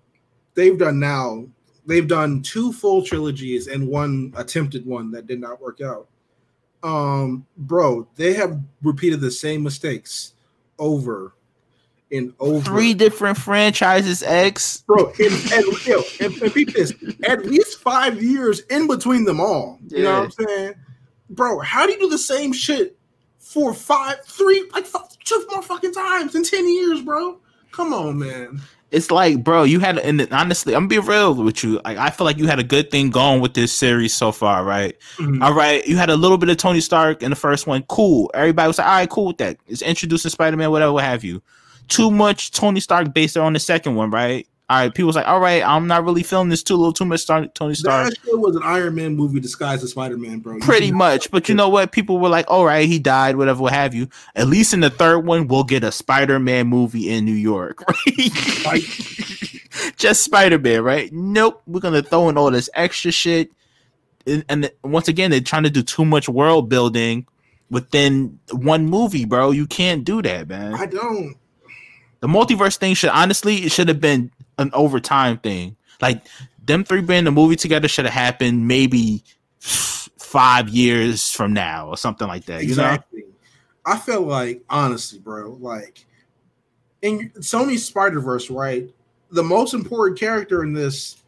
[0.54, 1.46] they've done now.
[1.84, 6.06] They've done two full trilogies and one attempted one that did not work out.
[6.82, 10.34] Um, bro, they have repeated the same mistakes
[10.78, 11.34] over
[12.12, 12.64] and over.
[12.64, 14.22] three different franchises.
[14.22, 14.82] X.
[14.86, 16.92] bro, and, and, yo, and, and peep this,
[17.24, 19.78] at least five years in between them all.
[19.88, 20.74] You know what I'm saying,
[21.30, 21.60] bro?
[21.60, 22.96] How do you do the same shit
[23.38, 27.38] for five, three, like fu- two more fucking times in ten years, bro?
[27.70, 28.60] Come on, man.
[28.92, 31.80] It's like, bro, you had, and honestly, I'm gonna be real with you.
[31.84, 34.62] Like, I feel like you had a good thing going with this series so far,
[34.64, 34.96] right?
[35.16, 35.42] Mhm.
[35.42, 38.30] All right, you had a little bit of Tony Stark in the first one, cool.
[38.34, 39.56] Everybody was like, all right, cool with that.
[39.66, 41.42] It's introducing Spider Man, whatever, what have you.
[41.88, 44.46] Too much Tony Stark based on the second one, right?
[44.72, 47.04] All right, people was like, all right, I'm not really feeling this too little too
[47.04, 48.08] much Star- Tony Stark.
[48.08, 50.54] That shit was an Iron Man movie disguised as Spider Man, bro.
[50.54, 51.92] You Pretty much, but you know what?
[51.92, 54.88] People were like, "All right, he died, whatever, what have you." At least in the
[54.88, 58.64] third one, we'll get a Spider-Man movie in New York, right?
[58.64, 58.82] Like,
[59.98, 61.12] just Spider-Man, right?
[61.12, 63.52] Nope, we're gonna throw in all this extra shit,
[64.26, 67.26] and, and once again, they're trying to do too much world building
[67.68, 69.50] within one movie, bro.
[69.50, 70.72] You can't do that, man.
[70.72, 71.36] I don't.
[72.20, 75.76] The multiverse thing should honestly, it should have been an overtime thing.
[76.00, 76.26] Like
[76.64, 79.22] them three being in the movie together should have happened maybe
[79.60, 82.62] five years from now or something like that.
[82.62, 82.84] You know?
[82.84, 83.24] Exactly.
[83.84, 86.04] I feel like honestly, bro, like
[87.02, 88.88] in Sony's Spider Verse, right?
[89.30, 91.22] The most important character in this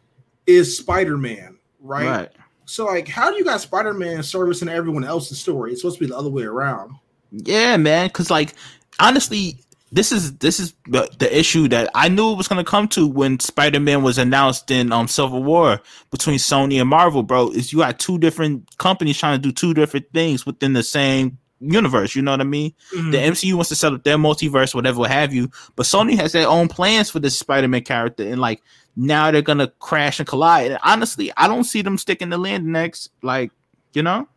[0.47, 2.05] is Spider Man, right?
[2.05, 2.31] Right.
[2.65, 5.71] So like, how do you got Spider Man servicing everyone else's story?
[5.71, 6.95] It's supposed to be the other way around.
[7.31, 8.07] Yeah, man.
[8.07, 8.53] Because like,
[8.99, 9.59] honestly,
[9.95, 13.07] this is this is the, the issue that I knew it was gonna come to
[13.07, 15.79] when Spider Man was announced in um Civil War
[16.11, 17.49] between Sony and Marvel, bro.
[17.51, 21.37] Is you got two different companies trying to do two different things within the same
[21.61, 22.13] universe.
[22.13, 22.73] You know what I mean?
[22.93, 23.11] Mhm.
[23.13, 26.33] The MCU wants to set up their multiverse, whatever what have you, but Sony has
[26.33, 28.61] their own plans for this Spider Man character, and like
[28.97, 30.71] now they're gonna crash and collide.
[30.71, 33.11] And honestly, I don't see them sticking the land next.
[33.21, 33.51] Like,
[33.93, 34.27] you know.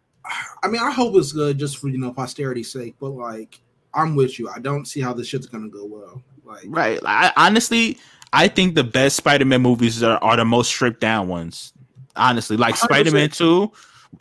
[0.63, 3.61] I mean, I hope it's good just for you know posterity's sake, but like,
[3.99, 4.49] I'm with you.
[4.49, 6.23] I don't see how this shit's gonna go well.
[6.45, 6.99] Like, Right.
[7.05, 7.99] I, honestly,
[8.33, 11.73] I think the best Spider-Man movies are, are the most stripped down ones.
[12.17, 12.79] Honestly, like 100%.
[12.79, 13.73] Spider-Man Two,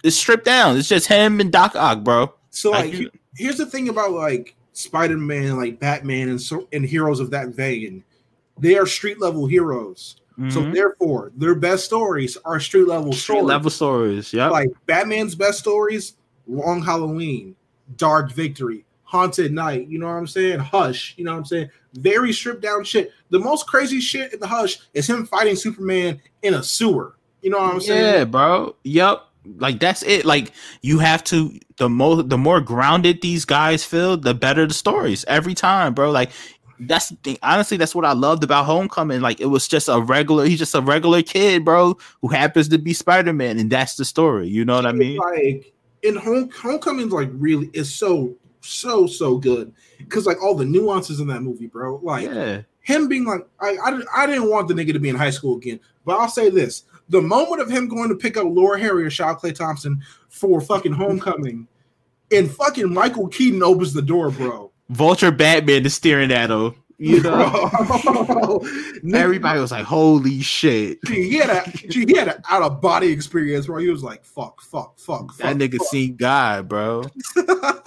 [0.03, 0.77] is stripped down.
[0.77, 2.33] It's just him and Doc Ock, bro.
[2.49, 6.85] so Like, like, here's the thing about like Spider Man, like Batman, and so and
[6.85, 8.03] heroes of that vein.
[8.59, 10.17] They are street level heroes.
[10.49, 10.73] So Mhm.
[10.73, 13.43] therefore, their best stories are street level Street stories.
[13.45, 14.33] level stories.
[14.33, 14.51] Yep.
[14.51, 16.13] Like Batman's best stories:
[16.47, 17.55] Long Halloween,
[17.95, 19.87] Dark Victory, Haunted Knight.
[19.87, 20.59] You know what I'm saying?
[20.59, 21.15] Hush.
[21.17, 21.69] You know what I'm saying?
[21.93, 23.11] Very stripped down shit.
[23.29, 27.15] The most crazy shit in the Hush is him fighting Superman in a sewer.
[27.41, 28.01] You know what I'm saying?
[28.01, 28.75] yeah, bro.
[28.83, 29.23] Yep.
[29.59, 30.25] Like that's it.
[30.25, 30.51] Like
[30.81, 35.23] you have to the more the more grounded these guys feel, the better the stories
[35.25, 36.11] every time, bro.
[36.11, 36.31] Like
[36.81, 37.37] that's the thing.
[37.41, 39.21] Honestly, that's what I loved about Homecoming.
[39.21, 40.45] Like it was just a regular.
[40.45, 44.03] He's just a regular kid, bro, who happens to be Spider Man, and that's the
[44.03, 44.49] story.
[44.49, 45.17] You know what I mean?
[45.17, 48.35] Like in home homecoming's like really is so
[48.67, 51.99] so so good because like all the nuances in that movie, bro.
[52.03, 52.61] Like Yeah.
[52.81, 55.57] him being like, I, I I didn't want the nigga to be in high school
[55.57, 59.07] again, but I'll say this: the moment of him going to pick up Laura Harrier
[59.07, 61.67] or Shaw Clay Thompson for fucking homecoming,
[62.31, 64.71] and fucking Michael Keaton opens the door, bro.
[64.89, 66.75] Vulture Batman is staring at him.
[66.99, 68.59] You know,
[69.13, 73.69] everybody was like, "Holy shit!" he had a he had an out of body experience
[73.69, 75.87] where he was like, "Fuck, fuck, fuck." fuck That nigga fuck.
[75.89, 77.03] seen God, bro.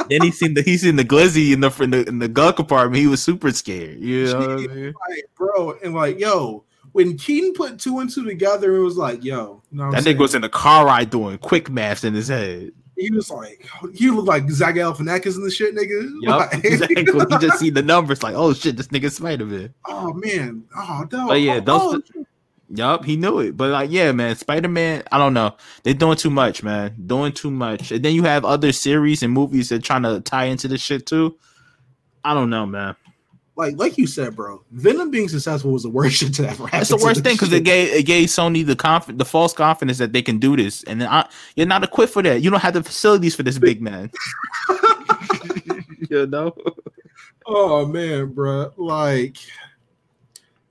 [0.08, 2.54] then he seen the he seen the glizzy in the in the in the gun
[2.54, 3.00] compartment.
[3.00, 3.98] He was super scared.
[3.98, 4.94] You know what I mean?
[5.08, 9.24] Like, bro, and like, yo, when Keaton put two and two together, it was like,
[9.24, 12.28] yo, you know That nigga was in the car ride doing quick maths in his
[12.28, 12.72] head.
[13.00, 16.10] He was like, he looked like Zach Galifianakis and the shit, nigga.
[16.22, 17.04] Yup, Like, exactly.
[17.04, 19.74] He just see the numbers like, oh shit, this nigga Spider Man.
[19.86, 21.60] oh man, oh no, But yeah, oh,
[21.92, 22.24] those- oh,
[22.72, 23.56] Yup, he knew it.
[23.56, 25.02] But like, yeah, man, Spider Man.
[25.10, 25.56] I don't know.
[25.82, 26.94] They're doing too much, man.
[27.04, 27.90] Doing too much.
[27.90, 31.04] And then you have other series and movies that trying to tie into this shit
[31.04, 31.36] too.
[32.22, 32.94] I don't know, man.
[33.56, 36.78] Like like you said, bro, Venom being successful was the worst shit to ever happen.
[36.78, 39.98] That's the worst thing because it gave it gave Sony the conf- the false confidence
[39.98, 42.40] that they can do this, and then I, you're not equipped for that.
[42.42, 44.10] You don't have the facilities for this big man.
[46.10, 46.54] you know,
[47.46, 48.72] Oh man, bro.
[48.76, 49.36] Like,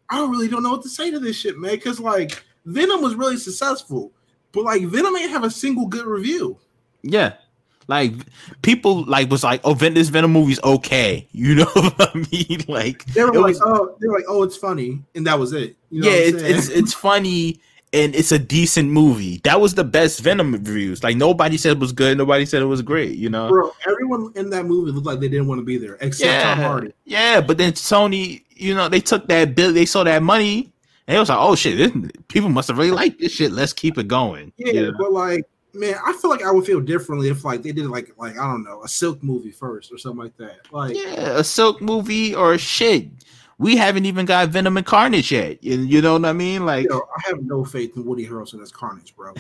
[0.09, 1.71] I don't really don't know what to say to this shit, man.
[1.75, 4.11] Because like Venom was really successful,
[4.51, 6.57] but like Venom ain't have a single good review.
[7.03, 7.34] yeah.
[7.90, 8.14] Like
[8.62, 11.28] people like was like, oh, this Venom movie's okay.
[11.40, 12.60] You know what I mean?
[12.68, 15.54] Like They were like, was- oh, they were like, oh, it's funny, and that was
[15.54, 15.76] it.
[15.90, 17.60] You know yeah, it's, it's funny
[17.92, 19.42] and it's a decent movie.
[19.44, 21.04] That was the best Venom reviews.
[21.04, 22.18] Like nobody said it was good.
[22.18, 23.18] Nobody said it was great.
[23.18, 23.50] You know.
[23.50, 23.72] bro.
[23.88, 26.94] Everyone in that movie looked like they didn't want to be there, except Tom Hardy.
[27.06, 30.72] Yeah, but then Sony, you know, they took that bill, they saw that money,
[31.08, 33.52] and it was like, oh shit, this, people must have really liked this shit.
[33.52, 34.54] Let's keep it going.
[34.58, 34.94] Yeah, know?
[35.00, 38.13] but like, man, I feel like I would feel differently if like they did like
[38.17, 40.72] like I don't know a Silk movie first or something like that.
[40.72, 43.09] Like, yeah, a Silk movie or shit.
[43.57, 45.61] We haven't even got Venom and Carnage yet.
[45.61, 46.65] You, you know what I mean?
[46.65, 49.34] Like I have no faith in Woody Harrelson as Carnage, bro.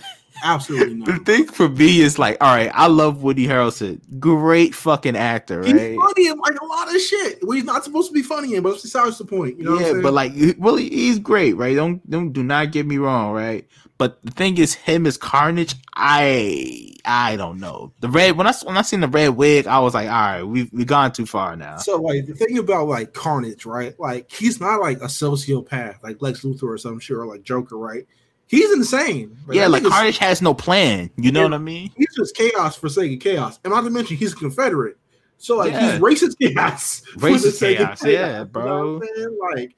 [0.43, 1.07] Absolutely not.
[1.07, 5.63] the thing for me is like, all right, I love Woody Harrelson, great fucking actor,
[5.63, 5.95] He's right?
[5.95, 7.39] funny in like a lot of shit.
[7.43, 9.57] Well, he's not supposed to be funny in, but besides the point.
[9.57, 11.75] You know what I'm yeah, but like, really, he's great, right?
[11.75, 13.65] Don't don't do not get me wrong, right?
[13.99, 17.91] But the thing is, him as Carnage, I I don't know.
[17.99, 20.43] The red when I when I seen the red wig, I was like, all right,
[20.43, 21.77] we've we gone too far now.
[21.77, 23.93] So like the thing about like Carnage, right?
[23.99, 27.77] Like he's not like a sociopath like Lex Luthor or some shit or like Joker,
[27.77, 28.07] right?
[28.47, 29.37] He's insane.
[29.51, 31.11] yeah, like Carnage has no plan.
[31.17, 31.91] You know what I mean?
[31.95, 33.59] he's just chaos for sake of chaos.
[33.63, 34.97] And not to mention he's a Confederate.
[35.37, 35.91] So like Yeah.
[35.91, 37.01] he's racist chaos.
[37.17, 38.65] Racist of chaos, yeah, You bro.
[38.65, 39.37] know what I'm?
[39.57, 39.75] Like,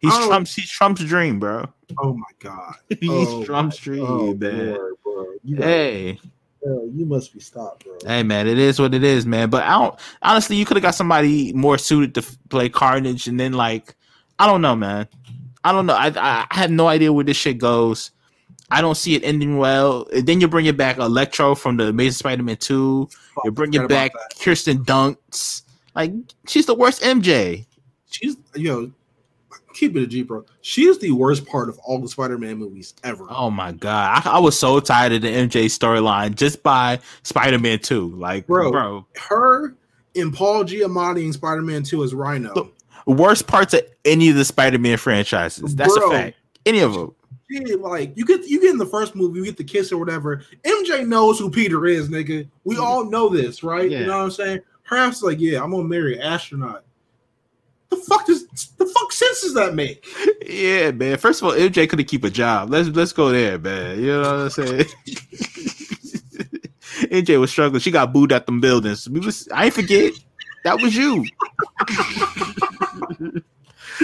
[0.00, 1.72] He's I Trump's he's Trump's dream, bro.
[1.98, 2.74] Oh my god.
[3.00, 4.74] He's Oh Trump's dream, Oh, man.
[4.74, 5.26] Lord, bro.
[5.56, 6.18] Hey,
[6.62, 7.96] bro, you must be stopped, bro.
[8.04, 9.48] hey, man, it is what it is, man.
[9.50, 13.38] But I don't honestly, you could have got somebody more suited to play Carnage, and
[13.40, 13.94] then like,
[14.38, 15.08] I don't know, man.
[15.64, 15.94] I don't know.
[15.94, 18.10] I I, I have no idea where this shit goes.
[18.70, 20.06] I don't see it ending well.
[20.14, 23.08] And then you bring it back Electro from the Amazing Spider-Man Two.
[23.34, 24.12] Fuck, You bring forgot it back.
[24.40, 25.62] Kirsten Dunst.
[25.94, 26.12] Like
[26.46, 27.64] she's the worst MJ.
[28.10, 28.92] She's yo.
[29.74, 30.44] Keep it a G, bro.
[30.60, 33.26] She is the worst part of all the Spider-Man movies ever.
[33.30, 37.78] Oh my god, I, I was so tired of the MJ storyline just by Spider-Man
[37.80, 38.08] Two.
[38.16, 38.72] Like, Bro.
[38.72, 39.74] bro, Her
[40.16, 42.52] and Paul Giamatti in Spider-Man 2 as Rhino.
[42.54, 42.74] Look,
[43.06, 45.74] worst parts of any of the Spider-Man franchises.
[45.74, 46.08] That's Bro.
[46.08, 46.36] a fact.
[46.66, 47.14] Any of them.
[47.50, 49.96] Yeah, like you get you get in the first movie, you get the kiss or
[49.96, 50.42] whatever.
[50.64, 52.46] MJ knows who Peter is, nigga.
[52.64, 53.90] We all know this, right?
[53.90, 54.00] Yeah.
[54.00, 54.60] You know what I'm saying?
[54.82, 56.84] Her ass is like, yeah, I'm gonna marry an astronaut.
[57.98, 58.46] The fuck does
[58.78, 60.04] the fuck sense does that make?
[60.46, 61.18] Yeah, man.
[61.18, 62.70] First of all, MJ couldn't keep a job.
[62.70, 64.00] Let's let's go there, man.
[64.00, 64.84] You know what I'm saying?
[67.10, 67.80] MJ was struggling.
[67.80, 69.08] She got booed at them buildings.
[69.08, 70.12] We was I forget.
[70.64, 71.24] That was you.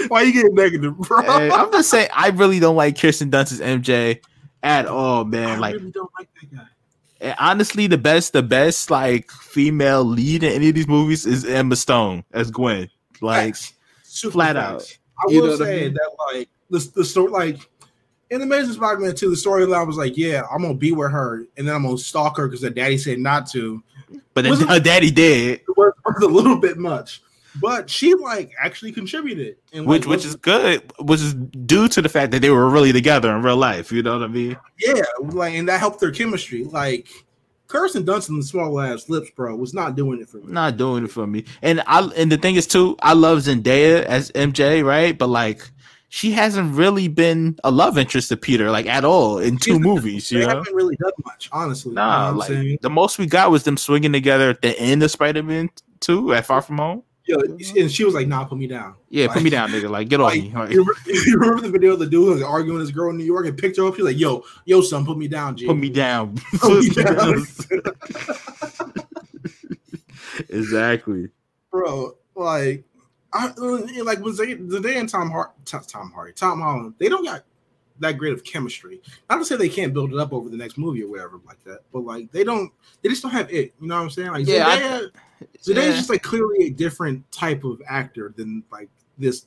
[0.09, 1.23] Why you getting negative, bro?
[1.23, 4.21] Hey, I'm just saying I really don't like Kirsten Dunst's MJ
[4.63, 5.51] at all, man.
[5.51, 6.65] I Like really don't like that guy.
[7.21, 11.45] And honestly, the best, the best like female lead in any of these movies is
[11.45, 12.89] Emma Stone as Gwen.
[13.21, 13.55] Like.
[14.15, 14.99] Super flat facts.
[15.19, 15.29] out.
[15.29, 15.95] I You will know what I say mean?
[15.95, 17.59] that like the the story like
[18.31, 21.69] in Amazing Spider-Man 2, the storyline was like, yeah, I'm gonna be with her and
[21.69, 23.83] then I'm gonna stalk her because her daddy said not to.
[24.33, 27.23] but then Wasn't- her daddy did, It was, was a little bit much.
[27.61, 29.57] But she like actually contributed.
[29.73, 32.51] And which like, which was- is good, which is due to the fact that they
[32.51, 33.93] were really together in real life.
[33.93, 34.57] You know what I mean?
[34.81, 36.65] yeah, like and that helped their chemistry.
[36.65, 37.07] Like
[37.75, 40.53] Kirsten Dunst and the small ass lips, bro, was not doing it for me.
[40.53, 41.45] Not doing it for me.
[41.61, 45.18] And I and the thing is too, I love Zendaya as MJ, right?
[45.18, 45.68] But like,
[46.09, 49.81] she hasn't really been a love interest to Peter like at all in two She's-
[49.83, 50.29] movies.
[50.29, 50.49] They You know?
[50.51, 51.91] haven't really done much, honestly.
[51.91, 54.62] you know Nah, what I'm like the most we got was them swinging together at
[54.62, 57.03] the end of Spider-Man Two at Far From Home.
[57.27, 59.89] Yo, and she was like, "Nah, put me down." Yeah, Like- put me down, nigga.
[59.89, 60.53] Like, get off me.
[60.55, 62.91] Like, you, remember, you remember the video of the dude who was arguing with his
[62.95, 63.95] girl in New York and picked her up?
[63.97, 65.66] She's like, "Yo, yo, son, put me down, G.
[65.66, 66.37] put me down.
[66.61, 67.45] Put me down.
[70.51, 71.29] exactly.
[71.70, 72.85] bro." Like,
[73.33, 73.53] I
[74.03, 76.95] like was they the day and Tom Hart, Tom, Tom Hardy, Tom Holland.
[76.99, 77.45] They don't got
[78.01, 79.01] that great of chemistry.
[79.31, 81.62] Not to say they can't build it up over the next movie or whatever like
[81.64, 82.72] that, but like they don't.
[83.03, 83.72] They just don't have it.
[83.81, 84.31] You know what I'm saying?
[84.33, 85.07] Like, Yeah, I-
[85.62, 85.93] Zendaya's Yeah.
[85.93, 89.47] just like clearly a different type of actor than like this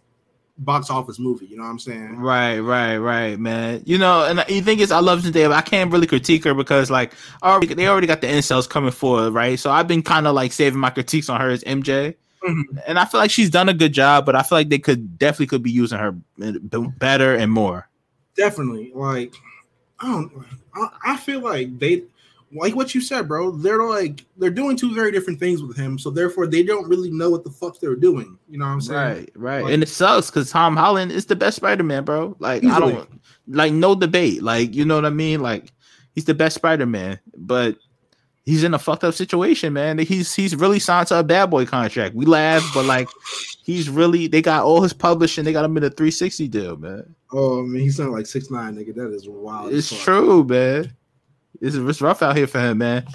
[0.59, 1.45] box office movie.
[1.45, 2.17] You know what I'm saying?
[2.17, 3.83] Right, right, right, man.
[3.85, 6.53] You know, and the thing is, I love Zendaya, but I can't really critique her
[6.55, 7.13] because, like,
[7.43, 9.59] already they already got the incels coming forward, right?
[9.59, 12.63] So I've been kind of like saving my critiques on her as MJ, Mhm.
[12.87, 15.19] and I feel like she's done a good job, but I feel like they could
[15.19, 17.87] definitely could be using her better and more.
[18.35, 19.33] definitely like
[19.99, 20.31] i don't
[20.75, 22.03] I, I feel like they
[22.53, 25.99] like what you said bro they're like they're doing two very different things with him
[25.99, 28.79] so therefore they don't really know what the fuck they're doing you know what i'm
[28.81, 32.35] saying Right, right, Like- and it sucks because Tom Holland is the best Spider-Man, bro.
[32.39, 34.41] Like, I don't like no debate.
[34.43, 35.41] Like, you know what I mean?
[35.41, 35.71] Like,
[36.15, 37.77] he's the best Spider-Man, but
[38.45, 39.97] he's in a fucked up situation, man.
[39.97, 42.15] He's he's really signed to a bad boy contract.
[42.15, 43.09] We laugh, but like,
[43.63, 45.43] he's really they got all his publishing.
[45.43, 47.13] They got him in a 360 deal, man.
[47.33, 50.93] oh man he's not like six nine nigga that is wild It's true, man.
[51.61, 53.05] It's, it's rough out here for him, man.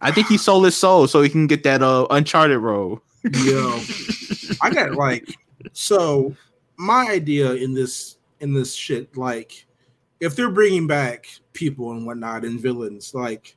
[0.00, 3.00] I think he sold his soul so he can get that uh Uncharted role.
[3.44, 3.78] yo
[4.62, 5.24] i got like
[5.72, 6.34] so
[6.76, 9.64] my idea in this in this shit like
[10.18, 13.54] if they're bringing back people and whatnot and villains like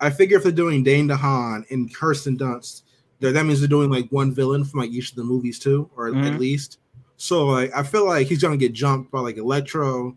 [0.00, 2.82] i figure if they're doing dane dehaan and kirsten dunst
[3.20, 5.88] that that means they're doing like one villain from like each of the movies too
[5.96, 6.36] or at Mhm.
[6.36, 6.78] least
[7.16, 10.16] so like i feel like he's gonna get jumped by like electro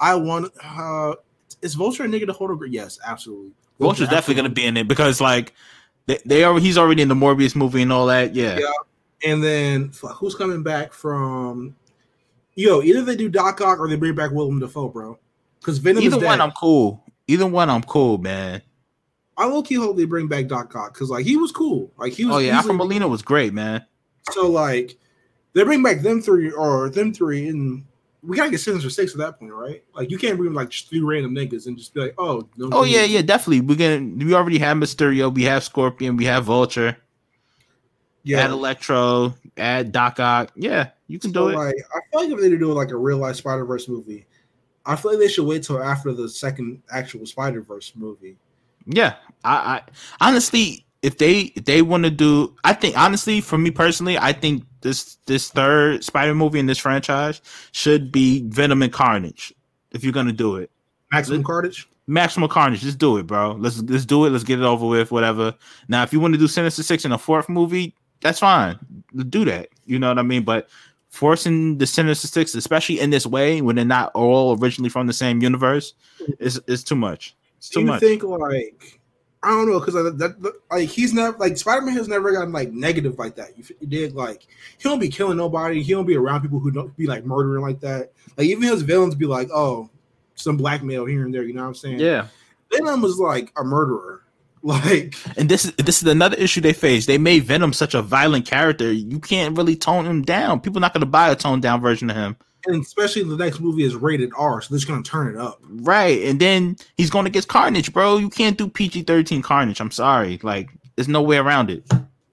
[0.00, 1.14] i want uh
[1.64, 4.76] is vulture a nigga to hold a gr- yes absolutely Vulture's definitely gonna be in
[4.76, 5.52] it because like
[6.06, 8.34] they, they are he's already in the Morbius movie and all that.
[8.34, 8.58] Yeah.
[8.58, 9.30] Yeah.
[9.30, 11.74] And then who's coming back from?
[12.54, 15.18] Yo, either they do Doc Ock or they bring back Willem Dafoe, bro.
[15.58, 17.02] Because Venom Either one I'm cool.
[17.26, 18.62] Either one I'm cool, man.
[19.36, 21.90] I low key hope they bring back Doc Ock because like he was cool.
[21.96, 22.36] Like he was.
[22.36, 23.84] Oh yeah, Alfred Molina was great, man.
[24.30, 24.96] So like
[25.54, 27.84] they bring back them three or them three, and
[28.26, 29.82] we gotta get Sinister Six at that point, right?
[29.94, 32.68] Like you can't bring like just three random niggas and just be like, oh, no
[32.72, 33.60] Oh yeah, yeah, definitely.
[33.60, 36.96] We can we already have Mysterio, we have Scorpion, we have Vulture,
[38.22, 38.40] yeah.
[38.40, 40.52] add Electro, add Doc Ock.
[40.54, 41.56] Yeah, you can So, do it.
[41.56, 44.26] Like, I feel like if they do like a real life Spider Verse movie,
[44.86, 48.36] I feel like they should wait till after the second actual Spider Verse movie.
[48.86, 49.14] Yeah,
[49.44, 49.82] I, I
[50.20, 54.32] honestly, if they if they want to do, I think honestly, for me personally, I
[54.32, 57.40] think this this third Spider movie in this franchise
[57.72, 59.52] should be Venom and Carnage.
[59.90, 60.70] If you're gonna do it,
[61.10, 61.88] Maximum Let- Carnage.
[62.06, 63.52] Maximum Carnage, just do it, bro.
[63.52, 64.30] Let's let's do it.
[64.30, 65.10] Let's get it over with.
[65.10, 65.54] Whatever.
[65.88, 68.78] Now, if you want to do Sinister Six in a fourth movie, that's fine.
[69.30, 69.70] Do that.
[69.86, 70.44] You know what I mean?
[70.44, 70.68] But
[71.08, 75.14] forcing the Sinister Six, especially in this way, when they're not all originally from the
[75.14, 75.94] same universe,
[76.38, 77.34] is is too much.
[77.56, 78.00] It's too do you much.
[78.00, 79.00] think like
[79.44, 82.52] I don't know because that, that, like he's never like Spider Man has never gotten
[82.52, 83.56] like negative like that.
[83.58, 84.46] You, you did like
[84.78, 85.82] he don't be killing nobody.
[85.82, 88.12] He don't be around people who don't be like murdering like that.
[88.36, 89.90] Like even his villains be like, oh,
[90.34, 91.42] some blackmail here and there.
[91.42, 92.00] You know what I'm saying?
[92.00, 92.28] Yeah.
[92.72, 94.20] Venom was like a murderer.
[94.66, 97.04] Like, and this is this is another issue they face.
[97.04, 98.90] They made Venom such a violent character.
[98.90, 100.60] You can't really tone him down.
[100.60, 102.34] People not gonna buy a toned down version of him.
[102.66, 105.60] And especially the next movie is rated R, so they're just gonna turn it up.
[105.68, 106.22] Right.
[106.22, 108.16] And then he's going to get Carnage, bro.
[108.16, 109.80] You can't do PG thirteen Carnage.
[109.80, 110.40] I'm sorry.
[110.42, 111.84] Like, there's no way around it.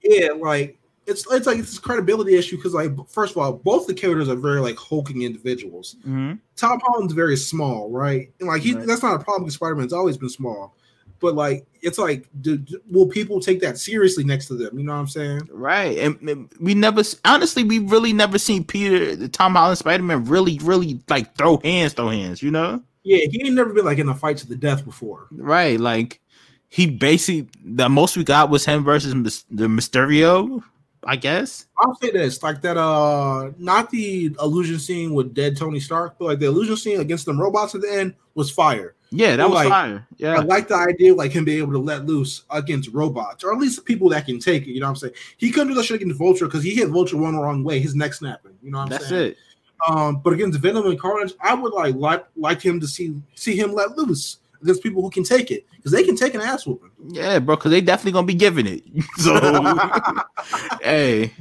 [0.02, 3.86] Yeah, like it's it's like it's a credibility issue because like first of all, both
[3.86, 5.96] the characters are very like hulking individuals.
[6.00, 6.34] Mm-hmm.
[6.56, 8.30] Tom Holland's very small, right?
[8.40, 8.86] And like he Right.
[8.86, 10.74] that's not a problem because Spider Man's always been small.
[11.22, 14.78] But like it's like, do, do- will people take that seriously next to them?
[14.78, 15.48] You know what I'm saying?
[15.50, 15.96] Right.
[15.98, 20.24] And, and we never honestly we really never seen Peter the Tom Holland Spider Man
[20.24, 22.82] really, really like throw hands, throw hands, you know?
[23.04, 25.28] Yeah, he ain't never been like in a fight to the death before.
[25.30, 25.78] Right.
[25.78, 26.20] Like
[26.68, 29.12] he basically the most we got was him versus
[29.50, 30.62] the Mysterio,
[31.04, 31.66] I guess.
[31.78, 36.26] I'll say this, like that, uh, not the illusion scene with dead Tony Stark, but
[36.26, 38.94] like the illusion scene against them robots at the end was fire.
[39.12, 40.06] Yeah, that was Like, fire.
[40.22, 43.52] I like the idea of like him being able to let loose against robots, or
[43.52, 44.70] at least people that can take it.
[44.70, 45.14] You know what I'm saying?
[45.36, 47.94] He couldn't do that shit against Vulture because he hit Vulture one wrong way, his
[47.94, 48.56] neck snapping.
[48.62, 49.20] You know what I'm That's saying?
[49.20, 49.38] That's it.
[49.86, 53.56] Um, but against Venom and Carnage, I would like like like him to see see
[53.56, 56.66] him let loose against people who can take it because they can take an ass
[56.66, 56.90] whooping.
[57.08, 58.82] Yeah, bro, because they definitely gonna be giving it.
[59.18, 59.36] So
[60.82, 61.32] hey,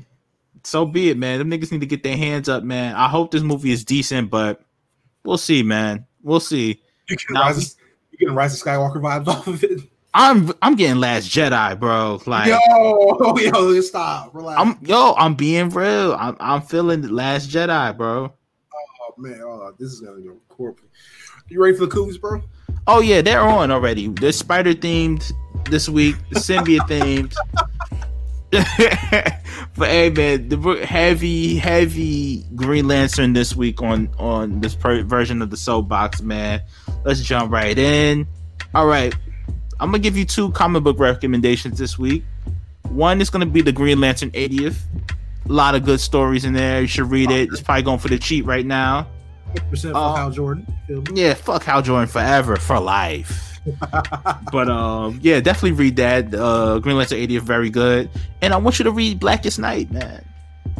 [0.64, 1.40] so be it, man.
[1.40, 2.96] Them niggas need to get their hands up, man.
[2.96, 4.62] I hope this movie is decent, but
[5.24, 6.06] we'll see, man.
[6.24, 6.82] We'll see.
[7.12, 7.76] You can rise, we- of-
[8.20, 9.82] you can rise of Skywalker vibes off of it.
[10.14, 12.22] I'm I'm getting Last Jedi, bro.
[12.26, 14.60] Like yo, yo, stop, relax.
[14.60, 16.14] I'm yo, I'm being real.
[16.20, 18.26] I'm I'm feeling Last Jedi, bro.
[18.74, 20.90] oh man, oh, this is gonna go corporate.
[21.48, 22.42] You ready for the cookies, bro?
[22.88, 24.08] Oh yeah, they're on already.
[24.08, 25.32] They're spider themed
[25.70, 27.34] this week, symbiote themed.
[29.78, 35.42] but hey man, the heavy, heavy Green Lantern this week on on this per- version
[35.42, 36.62] of the soapbox, man.
[37.04, 38.28] Let's jump right in.
[38.74, 39.14] All right,
[39.80, 42.24] I'm gonna give you two comic book recommendations this week.
[42.90, 44.82] One is gonna be the Green Lantern 80th.
[45.50, 46.82] A lot of good stories in there.
[46.82, 47.50] You should read it.
[47.52, 49.08] It's probably going for the cheap right now.
[49.70, 50.66] Percent for Hal Jordan.
[51.14, 53.60] Yeah, fuck Hal Jordan forever for life.
[54.52, 56.34] but um, yeah, definitely read that.
[56.34, 58.10] Uh, Green Lantern 80th, very good,
[58.42, 60.24] and I want you to read Blackest Night, man.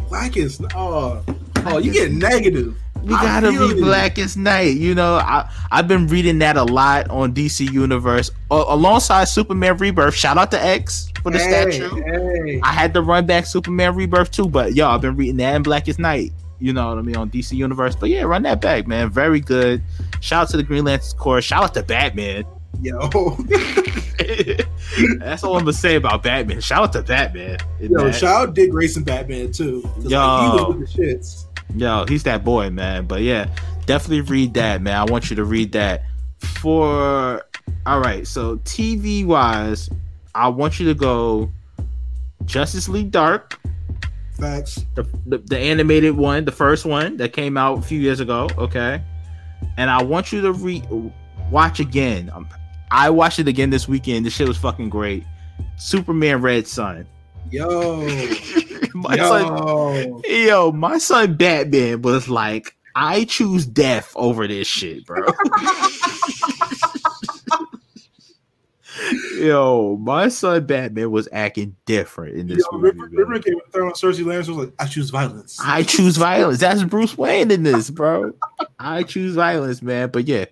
[0.10, 0.62] Blackest.
[0.76, 1.24] Oh,
[1.66, 2.78] oh, you get negative.
[3.04, 3.76] We gotta be you.
[3.84, 4.78] Blackest Night.
[4.78, 9.78] You know, I I've been reading that a lot on DC Universe uh, alongside Superman
[9.78, 10.14] Rebirth.
[10.16, 12.02] Shout out to X for the Hey, statue.
[12.04, 12.60] hey.
[12.64, 15.64] I had to run back Superman Rebirth too, but yo, I've been reading that and
[15.64, 16.32] Blackest Night.
[16.60, 17.96] You know what I mean on DC Universe.
[17.96, 19.10] But yeah, run that back, man.
[19.10, 19.82] Very good.
[20.20, 21.42] Shout out to the Green Lantern Corps.
[21.42, 22.44] Shout out to Batman.
[22.82, 23.00] Yo,
[25.20, 26.62] That's all I'm gonna say about Batman.
[26.62, 27.58] Shout out to Batman.
[27.80, 28.16] yo, that.
[28.16, 29.82] shout out Dick Grayson Batman too.
[29.82, 30.42] 'Cause, like, Yo.
[30.42, 31.46] he was with the shits.
[31.76, 33.06] Yo, he's that boy, man.
[33.06, 33.48] But yeah,
[33.86, 34.96] definitely read that, man.
[34.96, 36.04] I want you to read that.
[36.40, 37.44] For
[37.86, 39.90] all right, so TV wise,
[40.34, 41.52] I want you to go
[42.46, 43.60] Justice League Dark,
[44.40, 44.86] Facts.
[44.96, 48.50] the, the the animated one, the first one that came out a few years ago.
[48.58, 49.02] Okay,
[49.78, 50.84] and I want you to re
[51.52, 52.32] watch again.
[52.34, 52.48] Um,
[52.92, 54.26] I watched it again this weekend.
[54.26, 55.24] This shit was fucking great.
[55.78, 57.08] Superman Red Sun.
[57.50, 58.02] Yo,
[58.94, 60.22] My son, yo.
[60.26, 65.26] Yo, my son Batman was like, I choose death over this shit, bro.
[69.38, 72.98] Yo, my son Batman was acting different in this Yo, movie.
[73.00, 73.10] River.
[73.12, 75.60] River came and throwing Cersei Lance was like, I choose violence.
[75.64, 76.60] I choose violence.
[76.60, 78.34] That's Bruce Wayne in this, bro.
[78.80, 80.10] I choose violence, man.
[80.10, 80.46] But yeah,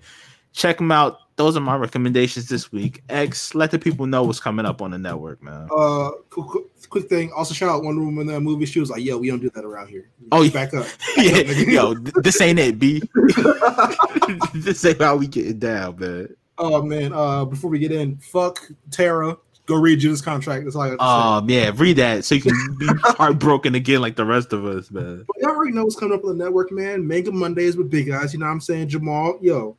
[0.53, 1.19] check him out.
[1.39, 3.01] Those are my recommendations this week.
[3.07, 5.69] X, let the people know what's coming up on the network, man.
[5.73, 7.31] Uh, quick, quick, thing.
[7.31, 8.65] Also, shout out Wonder Woman in that movie.
[8.65, 10.85] She was like, "Yo, we don't do that around here." Oh, Get back up.
[11.17, 13.01] yeah, yo, this ain't it, B.
[14.53, 16.35] this ain't how we get it down, man.
[16.57, 17.13] Oh man.
[17.13, 18.59] Uh, before we get in, fuck
[18.91, 19.37] Tara.
[19.65, 20.65] Go read Judas contract.
[20.65, 24.01] That's all I got to Um, yeah, read that so you can be heartbroken again
[24.01, 25.23] like the rest of us, man.
[25.25, 27.07] But y'all already know what's coming up on the network, man.
[27.07, 28.33] Mega Mondays with big guys.
[28.33, 28.89] You know what I'm saying?
[28.89, 29.77] Jamal, yo.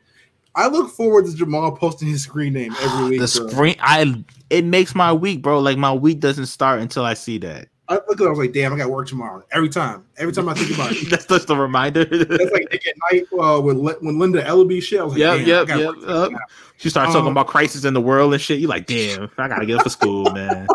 [0.55, 3.20] I look forward to Jamal posting his screen name every week.
[3.20, 5.61] The screen, I it makes my week, bro.
[5.61, 7.68] Like my week doesn't start until I see that.
[7.88, 9.42] I look at it, I was like, damn, I got work tomorrow.
[9.51, 10.05] Every time.
[10.16, 11.07] Every time I think about it.
[11.11, 12.05] That's just a reminder.
[12.05, 15.01] That's like Nick at Nite uh, when, when Linda Ellerbee shit.
[15.01, 16.30] I was like, Yep, damn, yep, yep, work tomorrow.
[16.30, 16.40] yep.
[16.76, 18.61] She starts talking Um, about crisis in the world and shit.
[18.61, 20.68] You like, damn, I gotta get up for school, man.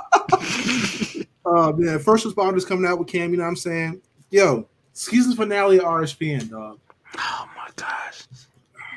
[1.45, 3.31] Uh, man, first responders coming out with Cam.
[3.31, 4.01] You know what I'm saying?
[4.31, 6.79] Yo, season finale of RSPN, dog.
[7.17, 8.14] Oh my gosh,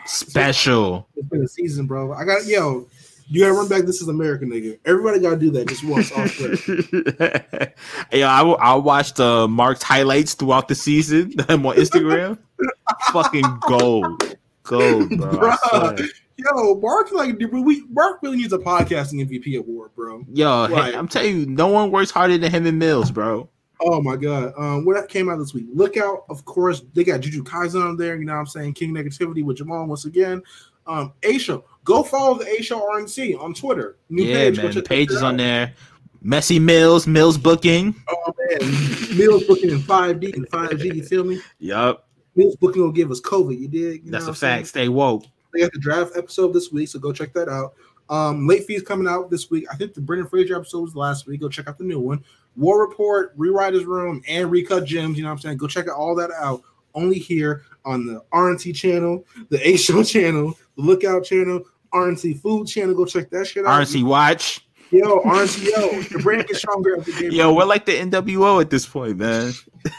[0.08, 1.08] special.
[1.16, 2.12] It's been a season, bro.
[2.12, 2.86] I got yo.
[3.30, 3.82] You gotta run back.
[3.82, 4.78] This is America, nigga.
[4.86, 6.10] Everybody gotta do that just once
[8.12, 12.38] yeah, I, I watched uh, Mark's highlights throughout the season I'm on Instagram.
[13.12, 15.28] Fucking gold, gold, bro.
[15.28, 15.98] I Bruh.
[15.98, 16.08] swear.
[16.38, 20.24] Yo, Mark like we Mark really needs a podcasting MVP award, bro.
[20.32, 23.48] Yo, hey, I'm telling you, no one works harder than him and Mills, bro.
[23.80, 24.52] Oh my god.
[24.56, 25.66] Um, what came out this week?
[25.72, 28.74] Lookout, of course, they got Juju Kaisen on there, you know what I'm saying?
[28.74, 30.42] King Negativity with Jamal once again.
[30.86, 31.64] Um, A Show.
[31.84, 33.98] Go follow the Aisha RNC on Twitter.
[34.08, 34.72] New yeah, page, man.
[34.72, 35.74] The page is on there.
[36.20, 37.94] Messy Mills, Mills booking.
[38.08, 41.40] Oh man, Mills booking in 5D and 5G, you feel me?
[41.60, 44.04] Yup, Mills booking will give us COVID, you dig?
[44.04, 44.58] You that's a I'm saying?
[44.60, 44.68] fact.
[44.68, 45.24] Stay woke.
[45.52, 47.74] They got the draft episode this week, so go check that out.
[48.10, 49.66] Um, late fees coming out this week.
[49.70, 51.40] I think the Brendan Fraser episode was last week.
[51.40, 52.24] Go check out the new one.
[52.58, 55.16] War Report, Rewriters Room, and Recut Gems.
[55.16, 55.58] You know what I'm saying?
[55.58, 56.62] Go check all that out.
[56.94, 61.62] Only here on the RNT channel, the A Show channel, the Lookout channel,
[61.94, 62.94] RNC Food channel.
[62.94, 63.80] Go check that shit out.
[63.80, 64.66] RNC Watch.
[64.90, 67.36] Yo, RNC, yo, the brand gets stronger every day.
[67.36, 69.52] Yo, we're like the NWO at this point, man.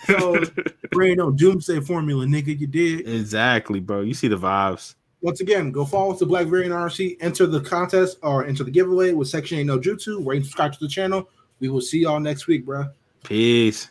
[0.09, 0.43] yo,
[0.91, 2.59] brand on Doomsday Formula, nigga.
[2.59, 3.07] You did.
[3.07, 4.01] Exactly, bro.
[4.01, 4.95] You see the vibes.
[5.21, 8.71] Once again, go follow us to Black Variant RC, enter the contest or enter the
[8.71, 11.29] giveaway with Section 8 No Jutsu, where you subscribe to the channel.
[11.59, 12.85] We will see y'all next week, bro.
[13.23, 13.89] Peace.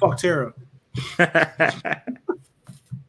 [0.00, 0.52] Fuck Tara.